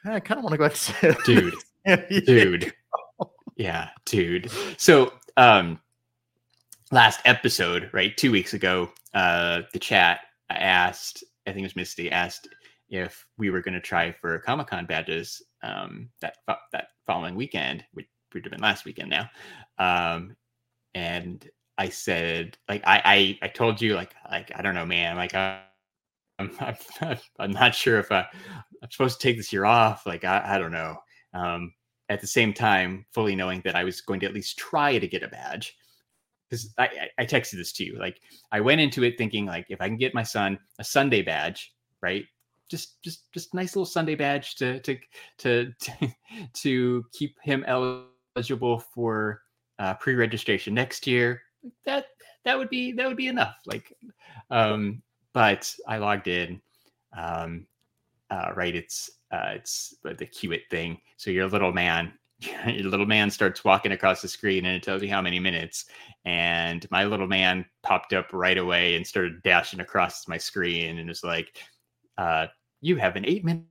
[0.06, 1.54] "Eh, I kind of want to go to San Dude,
[1.84, 2.24] Diego." dude.
[2.26, 2.72] Dude,
[3.56, 4.50] yeah, dude.
[4.76, 5.80] So um
[6.92, 12.10] last episode, right, two weeks ago, uh the chat asked, I think it was Misty,
[12.12, 12.48] asked
[12.88, 17.84] if we were gonna try for Comic Con badges um that fo- that following weekend,
[17.92, 19.28] which would have been last weekend now.
[19.78, 20.36] Um
[20.94, 25.16] and I said, like I I, I told you, like like I don't know, man,
[25.16, 25.62] like I
[26.38, 26.50] I'm,
[27.00, 28.26] I'm, I'm not sure if I,
[28.82, 30.06] I'm supposed to take this year off.
[30.06, 30.96] Like, I, I don't know.
[31.32, 31.72] Um,
[32.08, 35.08] at the same time, fully knowing that I was going to at least try to
[35.08, 35.76] get a badge.
[36.50, 37.98] Because I, I texted this to you.
[37.98, 38.20] Like
[38.52, 41.72] I went into it thinking like if I can get my son a Sunday badge,
[42.02, 42.24] right?
[42.70, 44.98] Just just just nice little Sunday badge to to
[45.38, 45.72] to
[46.54, 49.42] to, keep him eligible for
[49.78, 51.42] uh, pre-registration next year.
[51.84, 52.06] That
[52.44, 53.56] that would be that would be enough.
[53.66, 53.92] Like,
[54.50, 55.02] um,
[55.32, 56.60] but I logged in.
[57.16, 57.66] Um,
[58.30, 60.98] uh, right, it's uh, it's the Queue-it thing.
[61.16, 62.12] So your little man,
[62.66, 65.86] your little man starts walking across the screen, and it tells you how many minutes.
[66.24, 71.08] And my little man popped up right away and started dashing across my screen, and
[71.08, 71.58] was like,
[72.18, 72.46] uh,
[72.80, 73.66] "You have an eight minute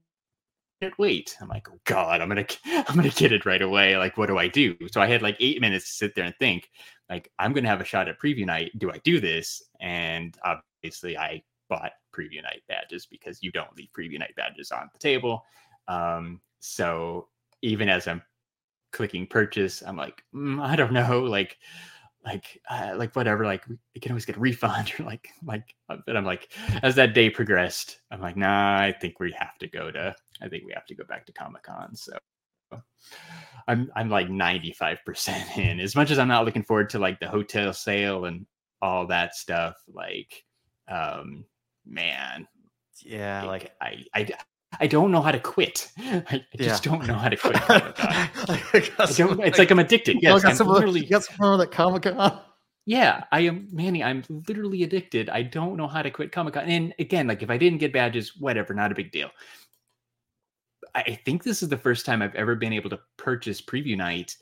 [0.98, 4.26] wait." I'm like, "Oh God, I'm gonna I'm gonna get it right away." Like, what
[4.26, 4.76] do I do?
[4.92, 6.70] So I had like eight minutes to sit there and think.
[7.10, 8.72] Like, I'm gonna have a shot at preview night.
[8.78, 9.62] Do I do this?
[9.80, 14.88] And obviously, I bought preview night badges because you don't leave preview night badges on
[14.92, 15.44] the table.
[15.88, 17.28] Um, so
[17.62, 18.22] even as I'm
[18.92, 21.58] clicking purchase, I'm like, mm, I don't know, like,
[22.24, 25.96] like, uh, like whatever, like you can always get a refund or like, like, uh,
[26.06, 26.52] but I'm like,
[26.82, 30.48] as that day progressed, I'm like, nah, I think we have to go to, I
[30.48, 31.94] think we have to go back to Comic Con.
[31.94, 32.12] So
[33.68, 37.28] I'm, I'm like 95% in as much as I'm not looking forward to like the
[37.28, 38.46] hotel sale and
[38.82, 39.76] all that stuff.
[39.92, 40.44] Like,
[40.88, 41.44] um,
[41.86, 42.46] man,
[43.02, 44.28] Yeah, I- like I, I,
[44.80, 45.90] I don't know how to quit.
[45.98, 46.92] I, I just Yeah.
[46.92, 47.54] don't know how to quit.
[47.54, 48.08] Comic-Con.
[48.08, 48.60] I
[48.98, 50.18] I don't, it's like I'm addicted.
[50.20, 51.00] Yes, got I'm literally.
[51.02, 52.40] you got some more of that Comic Con.
[52.86, 54.02] Yeah, I am Manny.
[54.04, 55.30] I'm literally addicted.
[55.30, 56.64] I don't know how to quit Comic Con.
[56.68, 59.30] And again, like if I didn't get badges, whatever, not a big deal.
[60.94, 63.96] I I think this is the first time I've ever been able to purchase preview
[63.96, 64.36] night.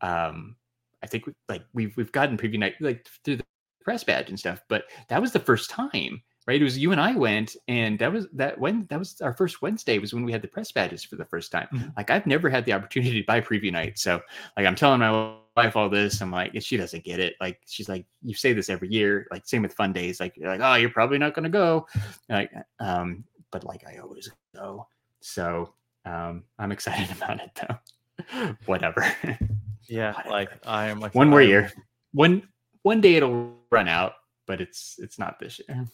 [0.00, 0.56] Um,
[1.02, 3.44] I think we- like we've we've gotten preview night like through the
[3.82, 6.60] press badge and stuff, but that was the first time, right?
[6.60, 9.62] It was you and I went, and that was that when that was our first
[9.62, 11.68] Wednesday was when we had the press badges for the first time.
[11.72, 11.96] Mhm.
[11.96, 14.20] Like I've never had the opportunity to buy preview night, so
[14.56, 16.20] like I'm telling my wife all this.
[16.20, 17.34] I'm like, she doesn't get it.
[17.40, 19.26] Like she's like, you say this every year.
[19.30, 20.20] Like same with fun days.
[20.20, 21.86] Like you're like, oh, you're probably not gonna go.
[22.28, 24.86] Like, um, but like I always go.
[25.20, 25.74] So
[26.04, 28.54] um, I'm excited about it though.
[28.66, 29.06] Whatever.
[29.86, 30.30] Yeah, Whatever.
[30.30, 31.70] like I'm like one more year.
[32.12, 32.48] One
[32.84, 34.14] one day it'll run out,
[34.46, 35.86] but it's it's not this year.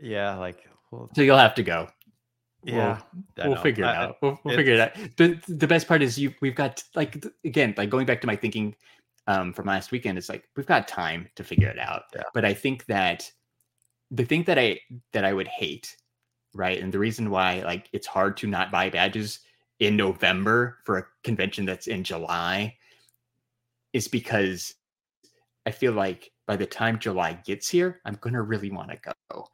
[0.00, 1.88] Yeah, like well, So you'll have to go.
[2.62, 3.00] yeah,
[3.38, 4.16] I we'll figure it I- out.
[4.22, 4.94] We'll, we'll figure it out.
[5.16, 8.36] The the best part is you we've got like again like going back to my
[8.36, 8.74] thinking
[9.26, 10.18] um, from last weekend.
[10.18, 12.02] It's like we've got time to figure it out.
[12.14, 12.22] Yeah.
[12.34, 13.30] But I think that
[14.10, 14.80] the thing that I
[15.12, 15.96] that I would hate,
[16.54, 19.40] right, and the reason why like it's hard to not buy badges
[19.80, 22.74] in November for a convention that's in July
[23.92, 24.74] is because
[25.66, 29.48] I feel like by the time July gets here, I'm gonna really want to go.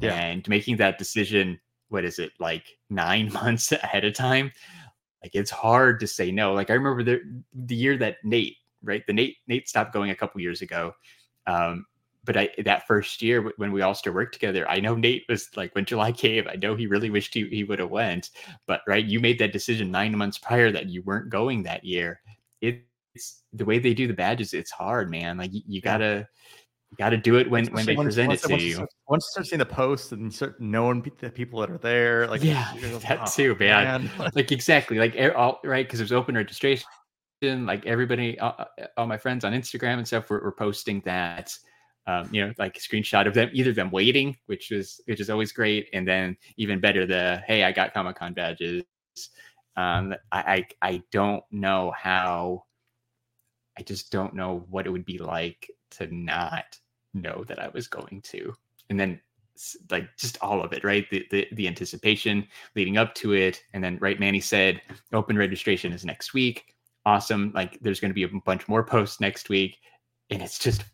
[0.00, 0.14] Yeah.
[0.14, 4.52] And making that decision, what is it, like nine months ahead of time?
[5.22, 6.54] Like it's hard to say no.
[6.54, 9.04] Like I remember the the year that Nate, right?
[9.06, 10.92] The Nate Nate stopped going a couple years ago.
[11.48, 11.84] Um,
[12.24, 15.48] but I that first year when we all still worked together, I know Nate was
[15.56, 18.30] like when July came, I know he really wished he, he would have went.
[18.66, 22.20] But right, you made that decision nine months prior that you weren't going that year.
[23.16, 25.38] It's the way they do the badges, it's hard, man.
[25.38, 26.28] Like you, you gotta
[26.90, 28.74] you gotta do it when when they once- present once- it to you.
[28.74, 32.26] Start, once you start seeing the posts and start knowing the people that are there,
[32.26, 36.12] like Yeah, you're that like, too, "Oh, man." like exactly like all right because there's
[36.12, 36.86] open registration
[37.42, 38.64] like everybody uh, uh,
[38.96, 41.52] all my friends on instagram and stuff were, were posting that
[42.06, 45.28] um, you know like a screenshot of them either them waiting which is which is
[45.28, 48.84] always great and then even better the hey i got comic-con badges
[49.76, 52.64] um I, I i don't know how
[53.78, 56.78] i just don't know what it would be like to not
[57.14, 58.54] know that i was going to
[58.90, 59.20] and then
[59.90, 63.62] like just all of it right the, the the anticipation leading up to it.
[63.72, 64.80] And then, right, Manny said
[65.12, 66.74] open registration is next week.
[67.04, 67.52] Awesome.
[67.54, 69.78] Like there's going to be a bunch more posts next week.
[70.30, 70.84] And it's just,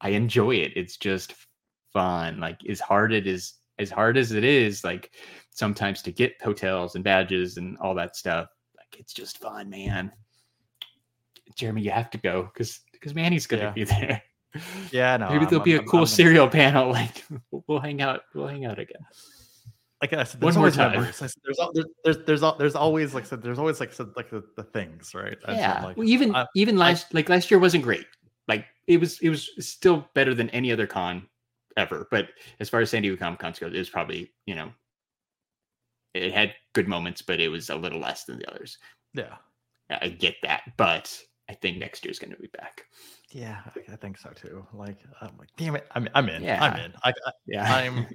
[0.00, 0.72] I enjoy it.
[0.74, 1.34] It's just
[1.92, 2.40] fun.
[2.40, 5.12] Like as hard it is, as hard as it is, like
[5.50, 10.12] sometimes to get hotels and badges and all that stuff, like it's just fun, man.
[11.56, 13.70] Jeremy, you have to go because because Manny's gonna Yeah.
[13.72, 14.22] be there.
[14.90, 16.90] yeah, no, Maybe I'm- there'll be a I'm- cool I'm- serial panel.
[16.92, 17.24] Like
[17.66, 18.22] we'll hang out.
[18.34, 19.02] We'll hang out again.
[20.02, 20.92] like I said, One there's more always time.
[20.92, 21.16] memories.
[21.16, 24.30] Said, There's, there's there's there's there's always like I said, there's always like said, like
[24.30, 25.36] the, the things, right?
[25.48, 28.06] Yeah like, well, even I- even last like last year wasn't great
[28.48, 31.28] like it was it was still better than any other con
[31.76, 32.28] ever but
[32.58, 34.72] as far as san diego comic con goes it was probably you know
[36.14, 38.78] it had good moments but it was a little less than the others
[39.14, 39.36] yeah,
[40.00, 41.16] i get that but
[41.50, 42.84] i think next year's going to be back
[43.32, 44.66] yeah, I, I think so too.
[44.74, 46.42] Like I'm like, damn it, I'm I'm in.
[46.42, 46.64] Yeah.
[46.64, 46.92] I'm in.
[47.04, 48.08] I, I yeah I'm-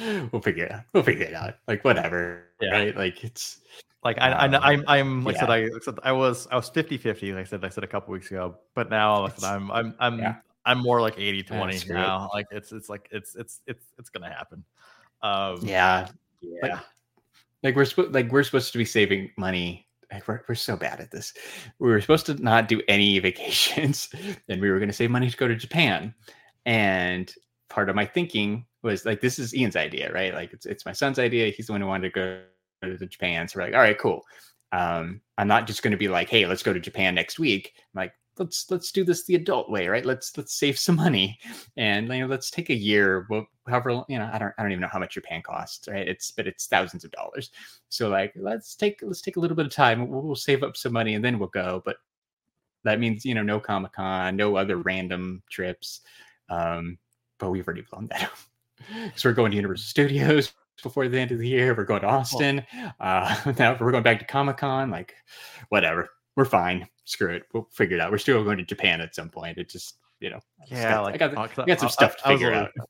[0.32, 2.72] we'll figure it out we'll figure it out like whatever Yeah.
[2.72, 3.60] right like it's
[4.04, 5.54] Like I, I, Um, I'm, I'm, like I said, yeah.
[5.54, 7.84] I, like I said, I was, I was 50, 50, like I said, I said
[7.84, 10.34] a couple weeks ago, but now like said, I'm, I'm, I'm, yeah.
[10.66, 11.98] I'm more like 80, 20 screw it.
[11.98, 12.28] now.
[12.34, 14.62] Like it's, it's like, it's, it's, it's, it's going to happen.
[15.22, 16.06] Um, Yeah,
[16.42, 16.58] yeah.
[16.62, 16.80] like,
[17.64, 19.87] like we're supposed like we're supposed to be saving money.
[20.26, 21.34] We're, we're so bad at this.
[21.78, 24.08] We were supposed to not do any vacations,
[24.48, 26.14] and we were going to save money to go to Japan.
[26.66, 27.32] And
[27.68, 30.34] part of my thinking was like, this is Ian's idea, right?
[30.34, 31.50] Like it's it's my son's idea.
[31.50, 32.42] He's the one who wanted to
[32.82, 33.48] go to Japan.
[33.48, 34.22] So we're like, all right, cool.
[34.72, 37.72] Um, I'm not just going to be like, hey, let's go to Japan next week.
[37.76, 40.04] I'm like, let's let's do this the adult way, right?
[40.04, 41.38] Let's let's save some money
[41.76, 44.72] and you know let's take a year well however you know i don't i don't
[44.72, 46.06] even know how much Japan costs right?
[46.08, 47.50] It's but it's thousands of dollars.
[47.88, 50.08] So like let's take let's take a little bit of time.
[50.08, 51.82] We'll, we'll save up some money and then we'll go.
[51.84, 51.96] But
[52.84, 56.00] that means you know no comic-con no other random trips.
[56.48, 56.98] Um
[57.38, 58.38] but we've already blown that up.
[59.16, 61.74] So we're going to universal studios before the end of the year.
[61.74, 62.64] We're going to austin.
[63.00, 65.14] Uh now we're going back to comic-con like
[65.68, 66.10] whatever.
[66.36, 69.28] We're fine screw it we'll figure it out we're still going to japan at some
[69.30, 71.86] point it just you know I Yeah, got- like I got, uh, I got some
[71.88, 72.70] I- stuff to figure out.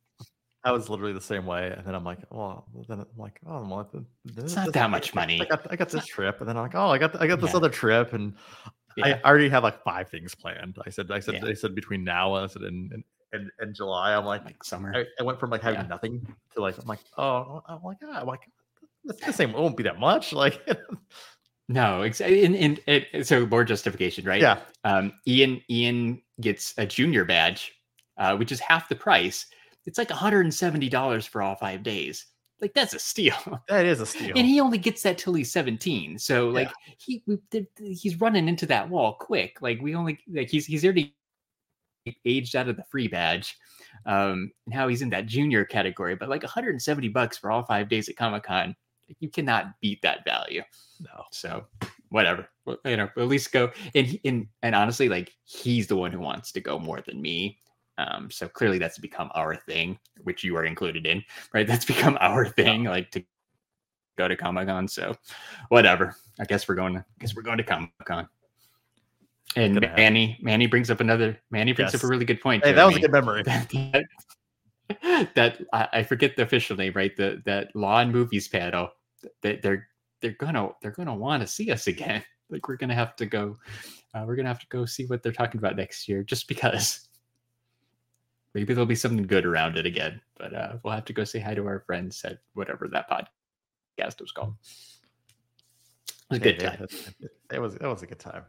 [0.64, 3.64] I was literally the same way, and then I'm like, well, then I'm like, oh,
[3.64, 5.40] well, th- th- It's not this- that much money.
[5.40, 7.40] I got, I got this trip, and then I'm like, oh, I got, I got
[7.40, 7.56] this Yeah.
[7.58, 8.34] other trip, and
[8.96, 9.20] Yeah.
[9.24, 10.76] I already had like five things planned.
[10.84, 11.46] I said, I said, Yeah.
[11.46, 14.62] I said between now and I said in, in, in, in July, I'm like, like
[14.64, 14.92] summer.
[14.94, 18.20] I, I went from like having nothing to like, I'm like, oh, I'm like, ah,
[18.22, 18.40] I'm like,
[19.04, 20.60] this, this ain't, it won't be that much, like,
[21.68, 22.44] No, exactly.
[22.44, 24.40] And, and it, so more justification, right?
[24.40, 27.72] yeah, Um, Ian Ian gets a junior badge,
[28.16, 29.44] uh, which is half the price.
[29.84, 32.26] It's like $170 for all five days.
[32.60, 33.36] Like that's a steal.
[33.68, 34.32] that is a steal.
[34.36, 36.18] and he only gets that till he's 17.
[36.18, 39.58] So like he we, th- th- he's running into that wall quick.
[39.62, 41.14] Like we only like he's he's already
[42.24, 43.56] aged out of the free badge.
[44.06, 48.08] Um now he's in that junior category, but like 170 bucks for all five days
[48.08, 48.74] at Comic-Con.
[49.20, 50.62] You cannot beat that value.
[51.00, 51.64] no, So
[52.10, 52.48] whatever.
[52.84, 56.20] You know, at least go and he- and and honestly, like he's the one who
[56.20, 57.58] wants to go more than me.
[57.98, 61.66] Um, so clearly that's become our thing, which you are included in, right?
[61.66, 63.24] That's become our thing, like to
[64.16, 64.86] go to Comic Con.
[64.88, 65.16] So
[65.68, 66.14] whatever.
[66.40, 68.28] I guess we're going to I guess we're going to Comic Con.
[69.56, 70.02] And Gonna happen.
[70.02, 72.02] Manny, Manny brings up another Manny brings Yes.
[72.02, 72.64] up a really good point.
[72.64, 73.42] hey, that was a good memory.
[73.44, 74.04] that,
[75.34, 77.16] that I, I forget the official name, right?
[77.16, 78.90] The that law and movies panel.
[79.42, 79.88] That they're
[80.20, 82.22] they're gonna they're gonna want to see us again.
[82.50, 83.58] Like we're gonna have to go.
[84.14, 87.06] Uh, we're gonna have to go see what they're talking about next year, just because.
[88.54, 91.40] Maybe there'll be something good around it again, but uh, we'll have to go say
[91.40, 94.54] hi to our friends at whatever that podcast was called.
[96.08, 96.86] It was a good Yeah, time.
[97.52, 98.44] It, was, it was a good time.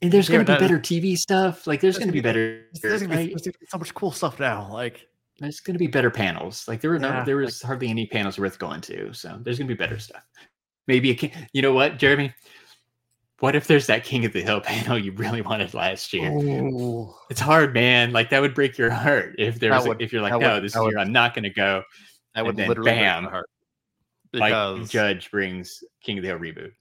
[0.00, 1.66] And there's Yeah, gonna be better TV stuff.
[1.66, 2.64] Like there's There's gonna be better.
[2.80, 3.28] There's gonna right?
[3.28, 4.72] there's gonna be so much cool stuff now.
[4.72, 5.06] Like,
[5.40, 6.66] there's going to be better panels.
[6.68, 9.12] Like there were no, there was hardly any panels worth going to.
[9.12, 10.22] So there's going to be better stuff.
[10.86, 11.32] Maybe a king.
[11.52, 12.32] You know what, Jeremy?
[13.40, 16.30] What if there's that King of the Hill panel you really wanted last year?
[16.32, 18.12] oh, It's hard, man.
[18.12, 19.86] Like that would break your heart if there was.
[19.88, 21.82] would- if you're like, no, would- this that would- year I'm not going to go.
[22.34, 23.50] I And would then literally break my bam, heart
[24.32, 26.72] Mike because Judge brings King of the Hill reboot,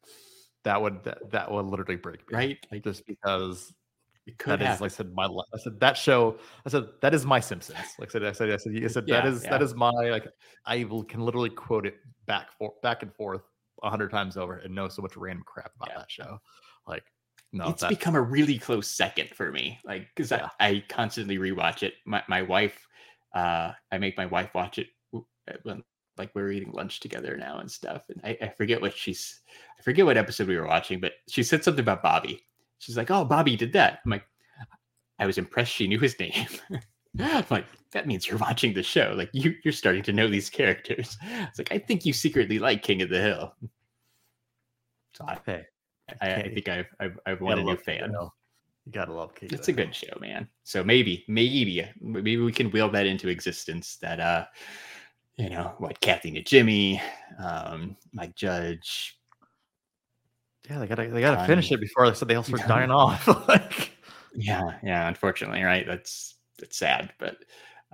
[0.63, 2.67] that would that, that would literally break me, right?
[2.71, 3.73] Like Just because
[4.25, 4.81] it could that is, happen.
[4.83, 6.37] like I said, my li- I said that show.
[6.65, 7.77] I said that is my Simpsons.
[7.99, 9.49] Like I said, I said, I said, I said that Yeah, is yeah.
[9.49, 10.27] that is my like.
[10.65, 11.95] I will, can literally quote it
[12.25, 13.41] back for back and forth
[13.83, 15.97] a hundred times over and know so much random crap about Yeah.
[15.99, 16.39] that show.
[16.87, 17.03] Like,
[17.51, 20.31] no, it's that, become a really close second for me like because.
[20.31, 22.87] I, I constantly rewatch it my, my wife
[23.35, 25.19] uh i make my wife watch it uh,
[25.63, 25.83] when
[26.17, 29.41] like we're eating lunch together now and stuff and I, I forget what she's
[29.79, 32.43] i forget what episode we were watching but she said something about bobby
[32.83, 34.25] she's like oh bobby did that i'm like
[35.19, 36.47] i was impressed she knew his name
[37.19, 40.49] I'm like that means you're watching the show like you you're starting to know these
[40.49, 43.53] characters it's like i think you secretly like king of the hill
[45.13, 45.65] so i, hey,
[46.21, 48.33] I, I think i've i've, I've won a new love King of fan Hill.
[48.85, 49.49] You gotta love King.
[49.53, 50.47] it's a good show, man.
[50.65, 53.95] So maybe, maybe, maybe we can wheel that into existence.
[54.01, 54.45] That uh,
[55.37, 57.01] you know, what Kathy and Jimmy,
[57.43, 59.17] um, Mike Judge.
[60.69, 63.27] Yeah, they gotta they gotta finish it before they said they all start dying off.
[63.47, 63.91] like,
[64.33, 65.07] Yeah, yeah.
[65.07, 65.85] Unfortunately, right?
[65.85, 67.37] That's that's sad, but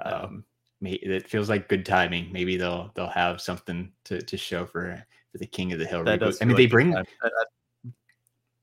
[0.04, 0.44] um,
[0.82, 2.32] may, it feels like good timing.
[2.32, 6.04] Maybe they'll they'll have something to to show for for the King of the Hill
[6.04, 7.06] that I mean, feel they bring time.
[7.24, 7.92] That- that-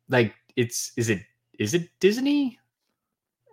[0.08, 1.22] like it's is it
[1.58, 2.58] is it Disney?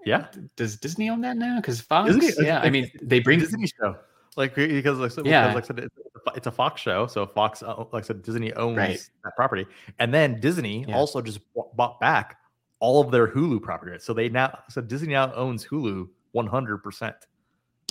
[0.06, 0.28] yeah,
[0.58, 1.62] Does Disney own that now?
[1.62, 2.60] Because Fox, Isn't yeah.
[2.60, 3.95] I mean, they bring Disney show.
[4.36, 5.54] Like because like, so, Yeah.
[5.54, 5.88] because, like
[6.26, 8.78] it's a Fo- it's a Fox show, so Fox uh, like I said, Disney owns
[8.78, 9.09] Right.
[9.24, 9.65] that property,
[9.99, 10.95] and then Disney Yeah.
[10.95, 11.39] also just
[11.76, 12.38] bought back
[12.80, 13.97] all of their Hulu property.
[13.99, 17.15] So they now so Disney now owns Hulu one hundred percent.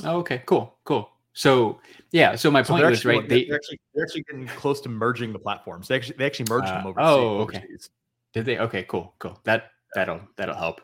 [0.05, 1.11] Oh, okay, cool, cool.
[1.35, 1.81] So
[2.11, 3.29] yeah, so my So point was actually, right.
[3.29, 5.89] they're, They they're actually they're actually getting close to merging the platforms.
[5.89, 7.01] They actually they actually merged Uh, them over.
[7.01, 7.59] oh, okay.
[7.59, 7.91] overseas.
[8.35, 8.59] Did they?
[8.59, 9.39] Okay, cool, cool.
[9.45, 10.81] That that'll that'll help.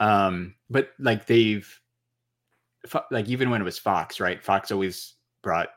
[0.00, 1.68] Um, but like they've
[3.10, 4.42] like even when it was Fox, right?
[4.42, 5.68] Fox always brought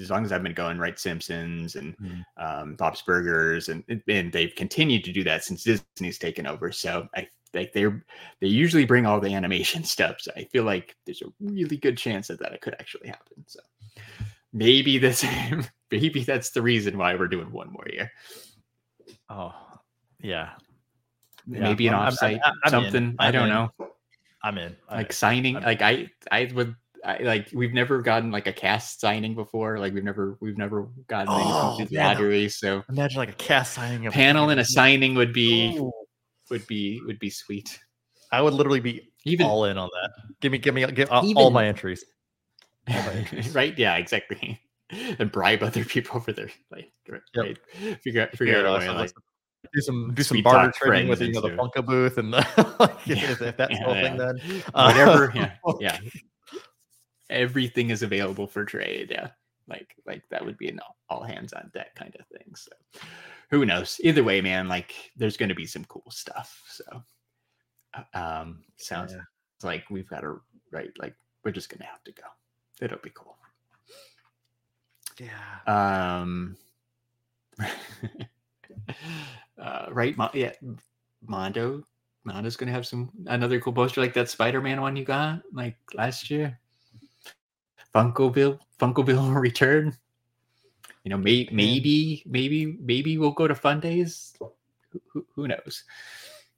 [0.00, 0.98] as long as I've been going, right?
[0.98, 2.24] Simpsons and Mhm.
[2.36, 6.72] um, Bob's Burgers, and and they've continued to do that since Disney's taken over.
[6.72, 8.04] So I like they're
[8.40, 10.20] they usually bring all the animation stuff.
[10.20, 13.44] So I feel like there's a really good chance that that could actually happen.
[13.46, 13.60] So
[14.52, 15.24] maybe this
[15.90, 18.10] maybe that's the reason why we're doing one more year.
[19.30, 19.54] Oh,
[20.20, 20.50] yeah.
[21.46, 23.16] Yeah, maybe an I'm- I'm- offsite I'm- I'm something.
[23.18, 23.48] I don't in.
[23.54, 23.72] know.
[24.42, 24.76] I'm in.
[24.88, 25.12] I'm Like in.
[25.12, 29.78] signing, like I, I would, I like we've never gotten like a cast signing before.
[29.78, 32.48] Like we've never, we've never gotten anything Oh, the yeah, lottery.
[32.48, 35.92] So imagine like a cast signing of panel and a signing would be Ooh.
[36.50, 37.78] would be would be sweet.
[38.32, 40.10] I would literally be Even all in on that.
[40.40, 42.04] Give me, give me, give all, all Even- my entries.
[42.88, 43.54] all my entries.
[43.54, 43.76] right?
[43.78, 44.60] Yeah, exactly.
[45.18, 47.44] And bribe other people for their like right, Yep.
[47.44, 48.00] right.
[48.02, 49.12] figure out figure Yeah, out a way like
[49.74, 52.38] do some do some barter trading with you know the Funko booth and the,
[52.80, 55.32] like, Yeah, if, if that's the whole yeah, thing then Uh, whatever.
[55.34, 55.98] yeah, yeah.
[57.30, 59.08] Everything is available for trade.
[59.10, 59.28] Yeah,
[59.68, 62.54] like like that would be an all- hands on deck kind of thing.
[62.54, 62.70] So
[63.50, 64.00] who knows?
[64.02, 64.68] Either way, man.
[64.68, 66.62] Like there's going to be some cool stuff.
[66.68, 67.02] So
[67.94, 69.20] uh, um, sounds Yeah.
[69.62, 70.40] like we've got to
[70.72, 70.90] right.
[70.98, 71.14] Like
[71.44, 72.24] we're just going to have to go.
[72.80, 73.36] It'll be cool.
[75.18, 76.20] yeah.
[76.22, 76.56] Um,
[79.58, 80.52] uh, right, Mo- yeah,
[81.26, 81.82] Mondo.
[82.24, 86.30] Mondo's gonna have some another cool poster like that Spider-Man one you got like last
[86.30, 86.58] year.
[87.94, 89.96] Funko Bill, Funko Bill will return.
[91.04, 94.34] You know, may, maybe, maybe, maybe we'll go to Fun Days.
[94.38, 95.84] Who, who, who knows?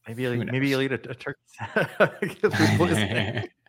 [0.09, 1.41] Maybe you'll, maybe you'll eat a, a turkey.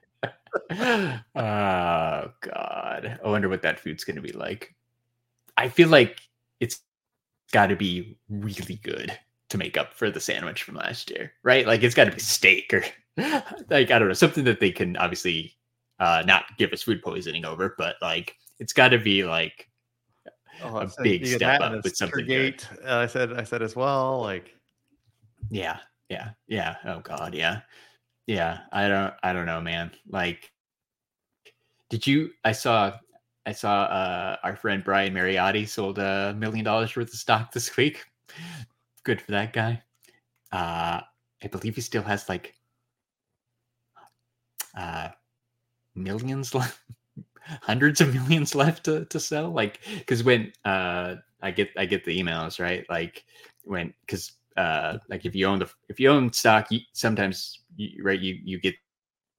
[1.34, 3.20] Oh God!
[3.24, 4.76] I wonder what that food's gonna be like.
[5.56, 6.20] I feel like
[6.60, 6.82] it's
[7.52, 9.18] got to be really good
[9.50, 11.68] to make up for the sandwich from last year, right?
[11.68, 12.84] Like it's got to be steak or
[13.70, 15.56] like I don't know something that they can obviously
[16.02, 19.70] uh, not give us food poisoning over, but like it's got to be like
[20.64, 22.26] Oh, a said big step up with something.
[22.26, 24.20] Turgate, uh, I said I said as well.
[24.22, 24.56] Like
[25.50, 25.78] Yeah,
[26.10, 26.76] yeah, yeah.
[26.86, 27.62] Oh god, yeah.
[28.28, 29.92] Yeah, I don't I don't know, man.
[30.10, 30.52] Like
[31.90, 32.98] did you I saw
[33.46, 37.76] I saw uh our friend Brian Mariotti sold a million dollars worth of stock this
[37.78, 38.04] week.
[39.04, 39.82] Good for that guy.
[40.52, 41.02] Uh
[41.44, 42.56] I believe he still has like
[44.78, 45.10] uh
[45.96, 46.80] millions left
[47.62, 49.52] hundreds of millions left to, to sell?
[49.52, 52.86] Like because when uh i get i get the emails right?
[52.90, 53.24] Like
[53.64, 58.04] when because uh like if you own the if you own stock you, sometimes you,
[58.04, 58.76] right you you get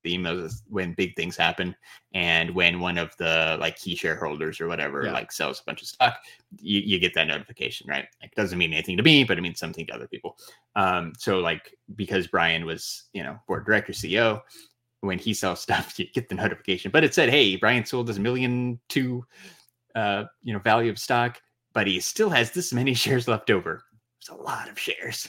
[0.02, 1.76] the emails when big things happen
[2.12, 5.12] and when one of the like key shareholders or whatever Yeah.
[5.12, 6.16] like sells a bunch of stock
[6.60, 8.06] you, you get that notification right?
[8.20, 10.36] Like it doesn't mean anything to me but it means something to other people.
[10.74, 14.40] Um so like because brian was you know board director ceo
[15.02, 16.90] when he sells stuff you get the notification.
[16.90, 19.24] But it said hey brian sold his million two
[19.94, 21.40] uh you know value of stock
[21.74, 23.82] but he still has this many shares left over.
[24.20, 25.28] It's a lot of shares.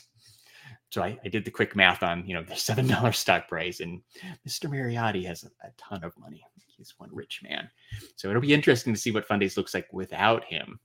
[0.91, 3.79] So I, I did the quick math on you know the seven dollar stock price
[3.79, 4.01] and
[4.47, 6.43] mr mariotti has a, a ton of money.
[6.77, 7.69] He's one rich man.
[8.15, 10.79] So it'll be interesting to see what fundays looks like without him.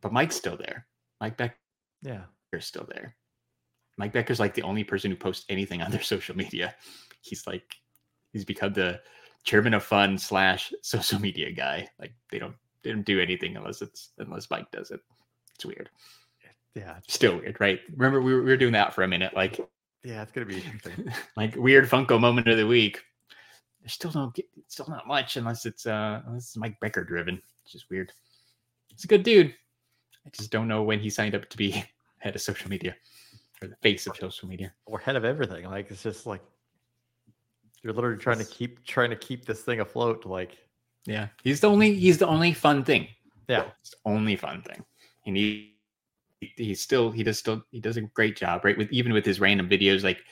[0.00, 0.86] But mike's still there.
[1.20, 1.56] Mike becker's
[2.02, 2.24] yeah,
[2.60, 3.14] still there
[3.96, 6.74] mike becker's like the only person who posts anything on their social media.
[7.20, 7.76] He's like
[8.32, 9.00] he's become the
[9.44, 11.88] chairman of fun slash social media guy.
[11.98, 15.00] Like they don't they don't do anything unless it's unless mike does it.
[15.54, 15.90] It's weird.
[16.74, 17.80] Yeah, still weird right?
[17.94, 19.60] Remember we were, we were doing that for a minute like
[20.04, 20.22] yeah.
[20.22, 20.64] It's gonna be
[21.36, 23.02] like weird funko moment of the week.
[23.80, 27.40] There's still no get still not much unless it's uh unless it's mike becker driven
[27.62, 28.12] it's just weird.
[28.88, 29.54] He's a good dude.
[30.26, 31.84] I just don't know when he signed up to be
[32.18, 32.94] head of social media
[33.62, 35.64] or the face of social media We're head of everything.
[35.64, 36.42] Like it's just like
[37.82, 40.26] you're literally trying to keep trying to keep this thing afloat.
[40.26, 40.58] Like
[41.04, 43.08] yeah he's the only he's the only fun thing
[43.48, 44.84] yeah, It's the only fun thing.
[45.26, 45.76] And he
[46.56, 48.76] he's still he does still he does a great job, right?
[48.76, 50.22] With even with his random videos, like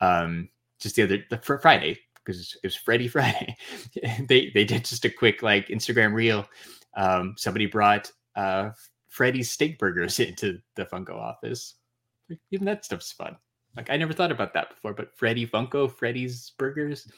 [0.00, 0.48] um
[0.80, 3.56] just the other the for Friday because it was Freddy Friday.
[4.28, 6.46] they they did just a quick like Instagram reel.
[6.96, 8.70] Um, somebody brought uh
[9.08, 11.74] Freddy's steak burgers into the Funko office.
[12.50, 13.36] Even that stuff's fun.
[13.76, 17.10] Like I never thought about that before, but Freddy Funko, Freddy's burgers,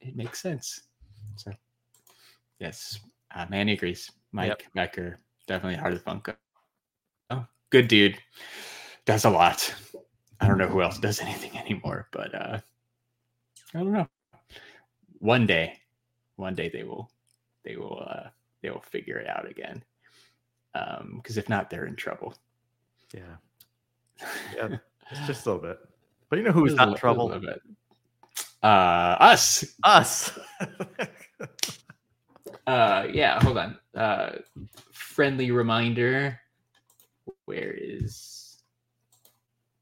[0.00, 0.82] it makes sense.
[1.36, 1.50] So
[2.60, 3.00] yes,
[3.34, 4.10] uh, Manny agrees.
[4.32, 4.62] Mike Yep.
[4.74, 6.36] Becker, definitely heart of Funko.
[7.30, 8.18] Oh, good dude.
[9.04, 9.74] Does a lot.
[10.40, 12.58] I don't know who else does anything anymore, but uh
[13.74, 14.08] I don't know.
[15.18, 15.78] One day,
[16.36, 17.10] one day they will
[17.64, 18.28] they will uh
[18.62, 19.82] they will figure it out again.
[20.74, 22.34] Um, because if not, they're in trouble.
[23.12, 23.36] Yeah.
[24.56, 24.76] Yeah.
[25.10, 25.78] It's just a little bit.
[26.30, 27.32] But you know who's not in trouble?
[28.62, 29.64] Uh, us.
[29.82, 30.38] Us.
[32.66, 33.42] Uh, yeah.
[33.42, 33.76] Hold on.
[33.94, 34.36] Uh,
[34.92, 36.38] friendly reminder.
[37.46, 38.62] Where is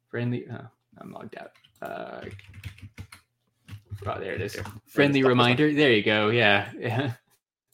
[0.08, 0.46] friendly?
[0.50, 0.66] Oh,
[0.98, 1.52] I'm logged out.
[1.82, 2.24] Uh,
[4.06, 4.58] oh, there it is.
[4.86, 5.72] Friendly reminder.
[5.72, 6.28] There you go.
[6.30, 6.70] Yeah.
[6.78, 7.12] Yeah.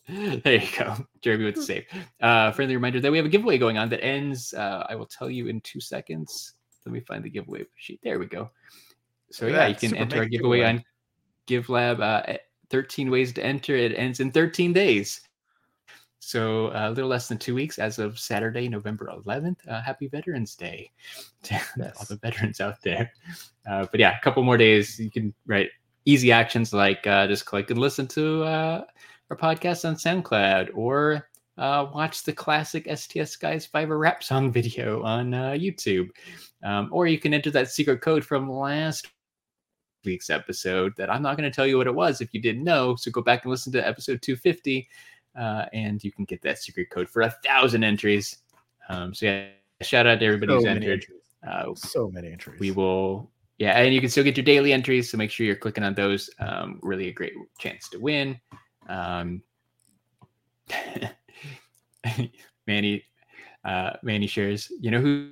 [0.08, 0.94] There you go.
[1.20, 1.84] Jeremy with the save.
[2.20, 4.54] Uh, friendly reminder that we have a giveaway going on that ends.
[4.54, 6.54] Uh, I will tell you in two seconds.
[6.86, 8.00] Let me find the giveaway sheet.
[8.02, 8.50] There we go.
[9.30, 10.58] So at yeah, you can enter our giveaway
[11.48, 11.84] giveaway.
[11.88, 12.30] on GiveLab.
[12.34, 12.38] Uh,
[12.70, 13.76] 13 ways to enter.
[13.76, 15.20] It ends in 13 days.
[16.18, 19.58] So uh, a little less than two weeks as of Saturday, November 11th.
[19.68, 20.90] Uh, happy Veterans Day
[21.44, 21.60] to
[21.98, 23.12] all the veterans out there.
[23.70, 24.98] Uh, but yeah, a couple more days.
[24.98, 25.70] You can write
[26.04, 28.84] easy actions like uh, just click and listen to uh,
[29.30, 31.28] our podcast on SoundCloud or
[31.58, 36.08] uh, watch the classic STS Guys Fiverr rap song video on uh, YouTube.
[36.66, 39.06] Um, or you can enter that secret code from last
[40.04, 42.64] week's episode that I'm not going to tell you what it was if you didn't
[42.64, 42.96] know.
[42.96, 44.88] So go back and listen to episode 250
[45.38, 48.38] uh, and you can get that secret code for a thousand entries.
[48.88, 49.46] Um, so yeah,
[49.82, 51.06] shout out to everybody So who's entered.
[51.46, 52.58] Uh, So many entries.
[52.58, 55.54] we will yeah and you can still get your daily entries so make sure you're
[55.56, 58.38] clicking on those um, really a great chance to win
[58.88, 59.40] um,
[62.66, 63.04] manny
[63.64, 65.30] uh, manny shares you know who,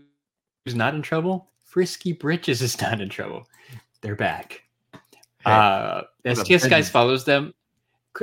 [0.64, 3.48] who's not in trouble frisky britches is not in trouble.
[4.00, 4.62] They're back.
[4.92, 7.52] Hey, uh sts guys follows them.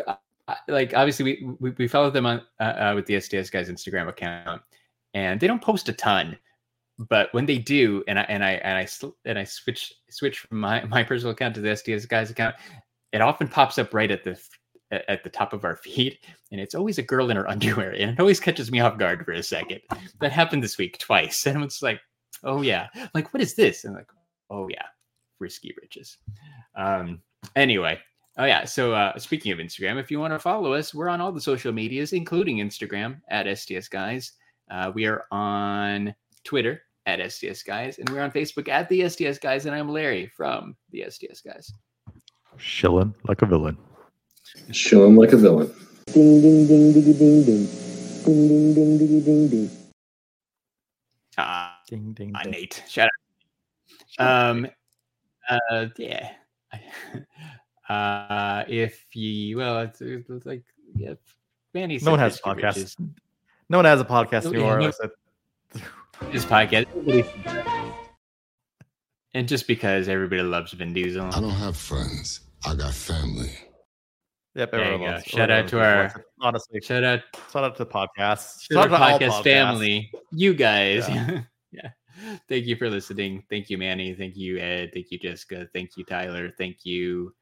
[0.07, 0.15] Uh,
[0.69, 4.07] like obviously we we, we follow them on uh, uh, with the sts guys instagram
[4.07, 4.61] account
[5.13, 6.35] and they don't post a ton
[6.97, 8.87] but when they do and i and i and i
[9.25, 12.55] and i switch switch from my my personal account to the sts guys account
[13.11, 14.39] it often pops up right at the
[14.91, 16.17] at the top of our feed
[16.51, 19.23] and it's always a girl in her underwear and it always catches me off guard
[19.25, 19.79] for a second.
[20.19, 21.99] That happened this week twice and it's like
[22.43, 24.07] oh yeah like what is this and like
[24.49, 24.85] oh yeah
[25.39, 26.17] risky riches
[26.75, 27.19] um
[27.55, 27.97] anyway
[28.37, 31.21] oh yeah so uh speaking of instagram if you want to follow us we're on
[31.21, 34.33] all the social medias including instagram at sts guys
[34.69, 36.13] uh, we are on
[36.43, 40.31] twitter at sts guys and we're on facebook at the sts guys and i'm larry
[40.35, 41.73] from the sts guys
[42.57, 43.77] Shilling like a villain.
[44.71, 45.73] Chilling like a villain.
[46.07, 47.65] Ding ding ding diggy ding ding.
[48.25, 49.80] Ding ding ding diggy ding
[51.91, 52.13] ding.
[52.13, 52.35] Ding ding.
[52.35, 53.09] uh, nate shout
[54.19, 54.67] out um
[55.49, 56.31] uh yeah
[57.89, 60.63] uh if you well it's, it's like
[60.95, 61.13] yeah
[61.73, 62.75] Manny No one has Risky podcasts.
[62.75, 62.97] Riches.
[63.69, 64.79] No one has a podcast Oh, yeah, anymore.
[64.79, 66.85] no- This podcast.
[69.33, 71.23] And just because everybody loves Vin Diesel.
[71.33, 72.41] I don't have friends.
[72.65, 73.49] I got family.
[74.55, 75.19] Yep, There you everyone go.
[75.21, 76.81] Shout everyone out to our- honestly.
[76.81, 77.21] Shout out
[77.53, 78.67] Shout out to the podcast.
[78.67, 79.43] to Shout out to all podcast podcasts.
[79.43, 80.11] family.
[80.33, 81.07] You guys.
[81.07, 81.43] Yeah.
[82.23, 82.37] Yeah.
[82.47, 83.43] Thank you for listening.
[83.49, 84.13] Thank you, Manny.
[84.13, 84.91] Thank you, Ed.
[84.93, 85.67] Thank you, Jessica.
[85.73, 86.51] Thank you, Tyler.
[86.57, 87.33] Thank you.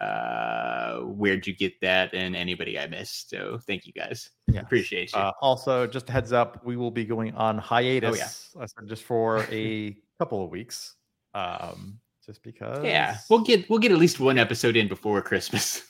[0.00, 2.12] Uh where'd you get that?
[2.14, 3.30] And anybody I missed.
[3.30, 4.30] So thank you guys.
[4.56, 5.18] Appreciate you.
[5.18, 8.50] Uh, also, just a heads up, we will be going on hiatus.
[8.58, 10.96] Oh, said just for a couple of weeks.
[11.32, 12.84] Um, just because.
[12.84, 13.18] yeah.
[13.30, 15.82] We'll get we'll get at least one episode in before Christmas.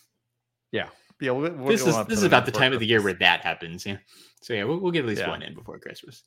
[0.72, 0.88] yeah,
[1.20, 3.86] we'll, we'll this is this is about the time of the year where that happens.
[3.86, 3.96] Yeah.
[4.42, 5.30] So yeah, we'll, we'll get at least Yeah.
[5.30, 6.24] one in before Christmas.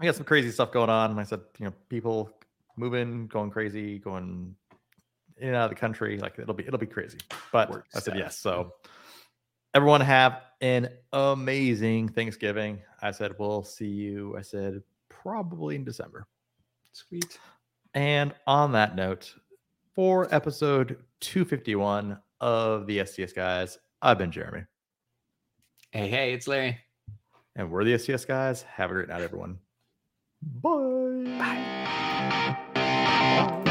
[0.00, 1.18] We got some crazy stuff going on.
[1.18, 2.30] I said, you know, people
[2.76, 4.54] moving, going crazy, going
[5.36, 6.18] in and out of the country.
[6.18, 7.18] Like it'll be it'll be crazy.
[7.52, 8.16] But Work I said stuff.
[8.16, 8.38] yes.
[8.38, 8.90] So mm.
[9.74, 12.80] everyone have an amazing Thanksgiving.
[13.02, 14.36] I said we'll see you.
[14.38, 16.26] I said probably in December.
[16.92, 17.38] Sweet.
[17.92, 19.34] And on that note,
[19.94, 24.64] for episode 251 of the STS guys, I've been Jeremy.
[25.90, 26.78] Hey, hey, it's Larry.
[27.56, 28.62] And we're the STS guys.
[28.62, 29.58] Have a great night, everyone.
[30.42, 31.36] Bye.
[31.38, 31.66] Bye.
[32.74, 33.69] Shut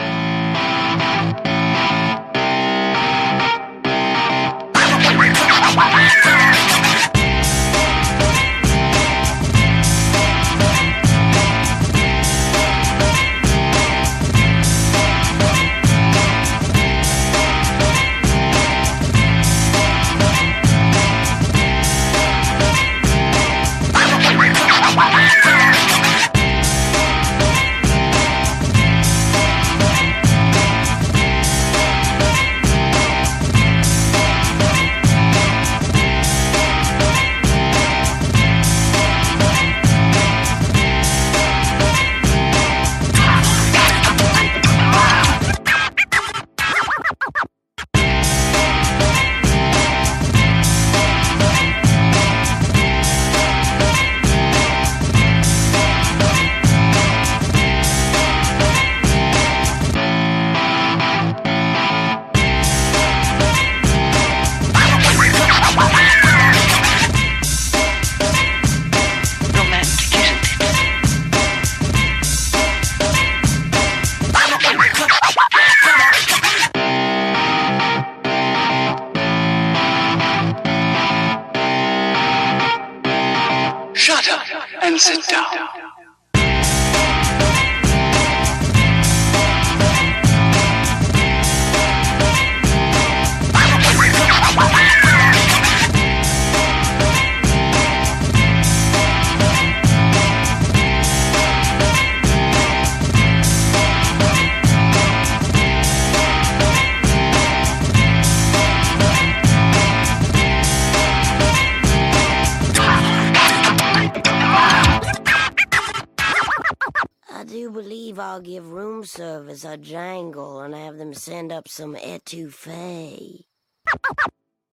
[121.59, 122.78] up some etouffee.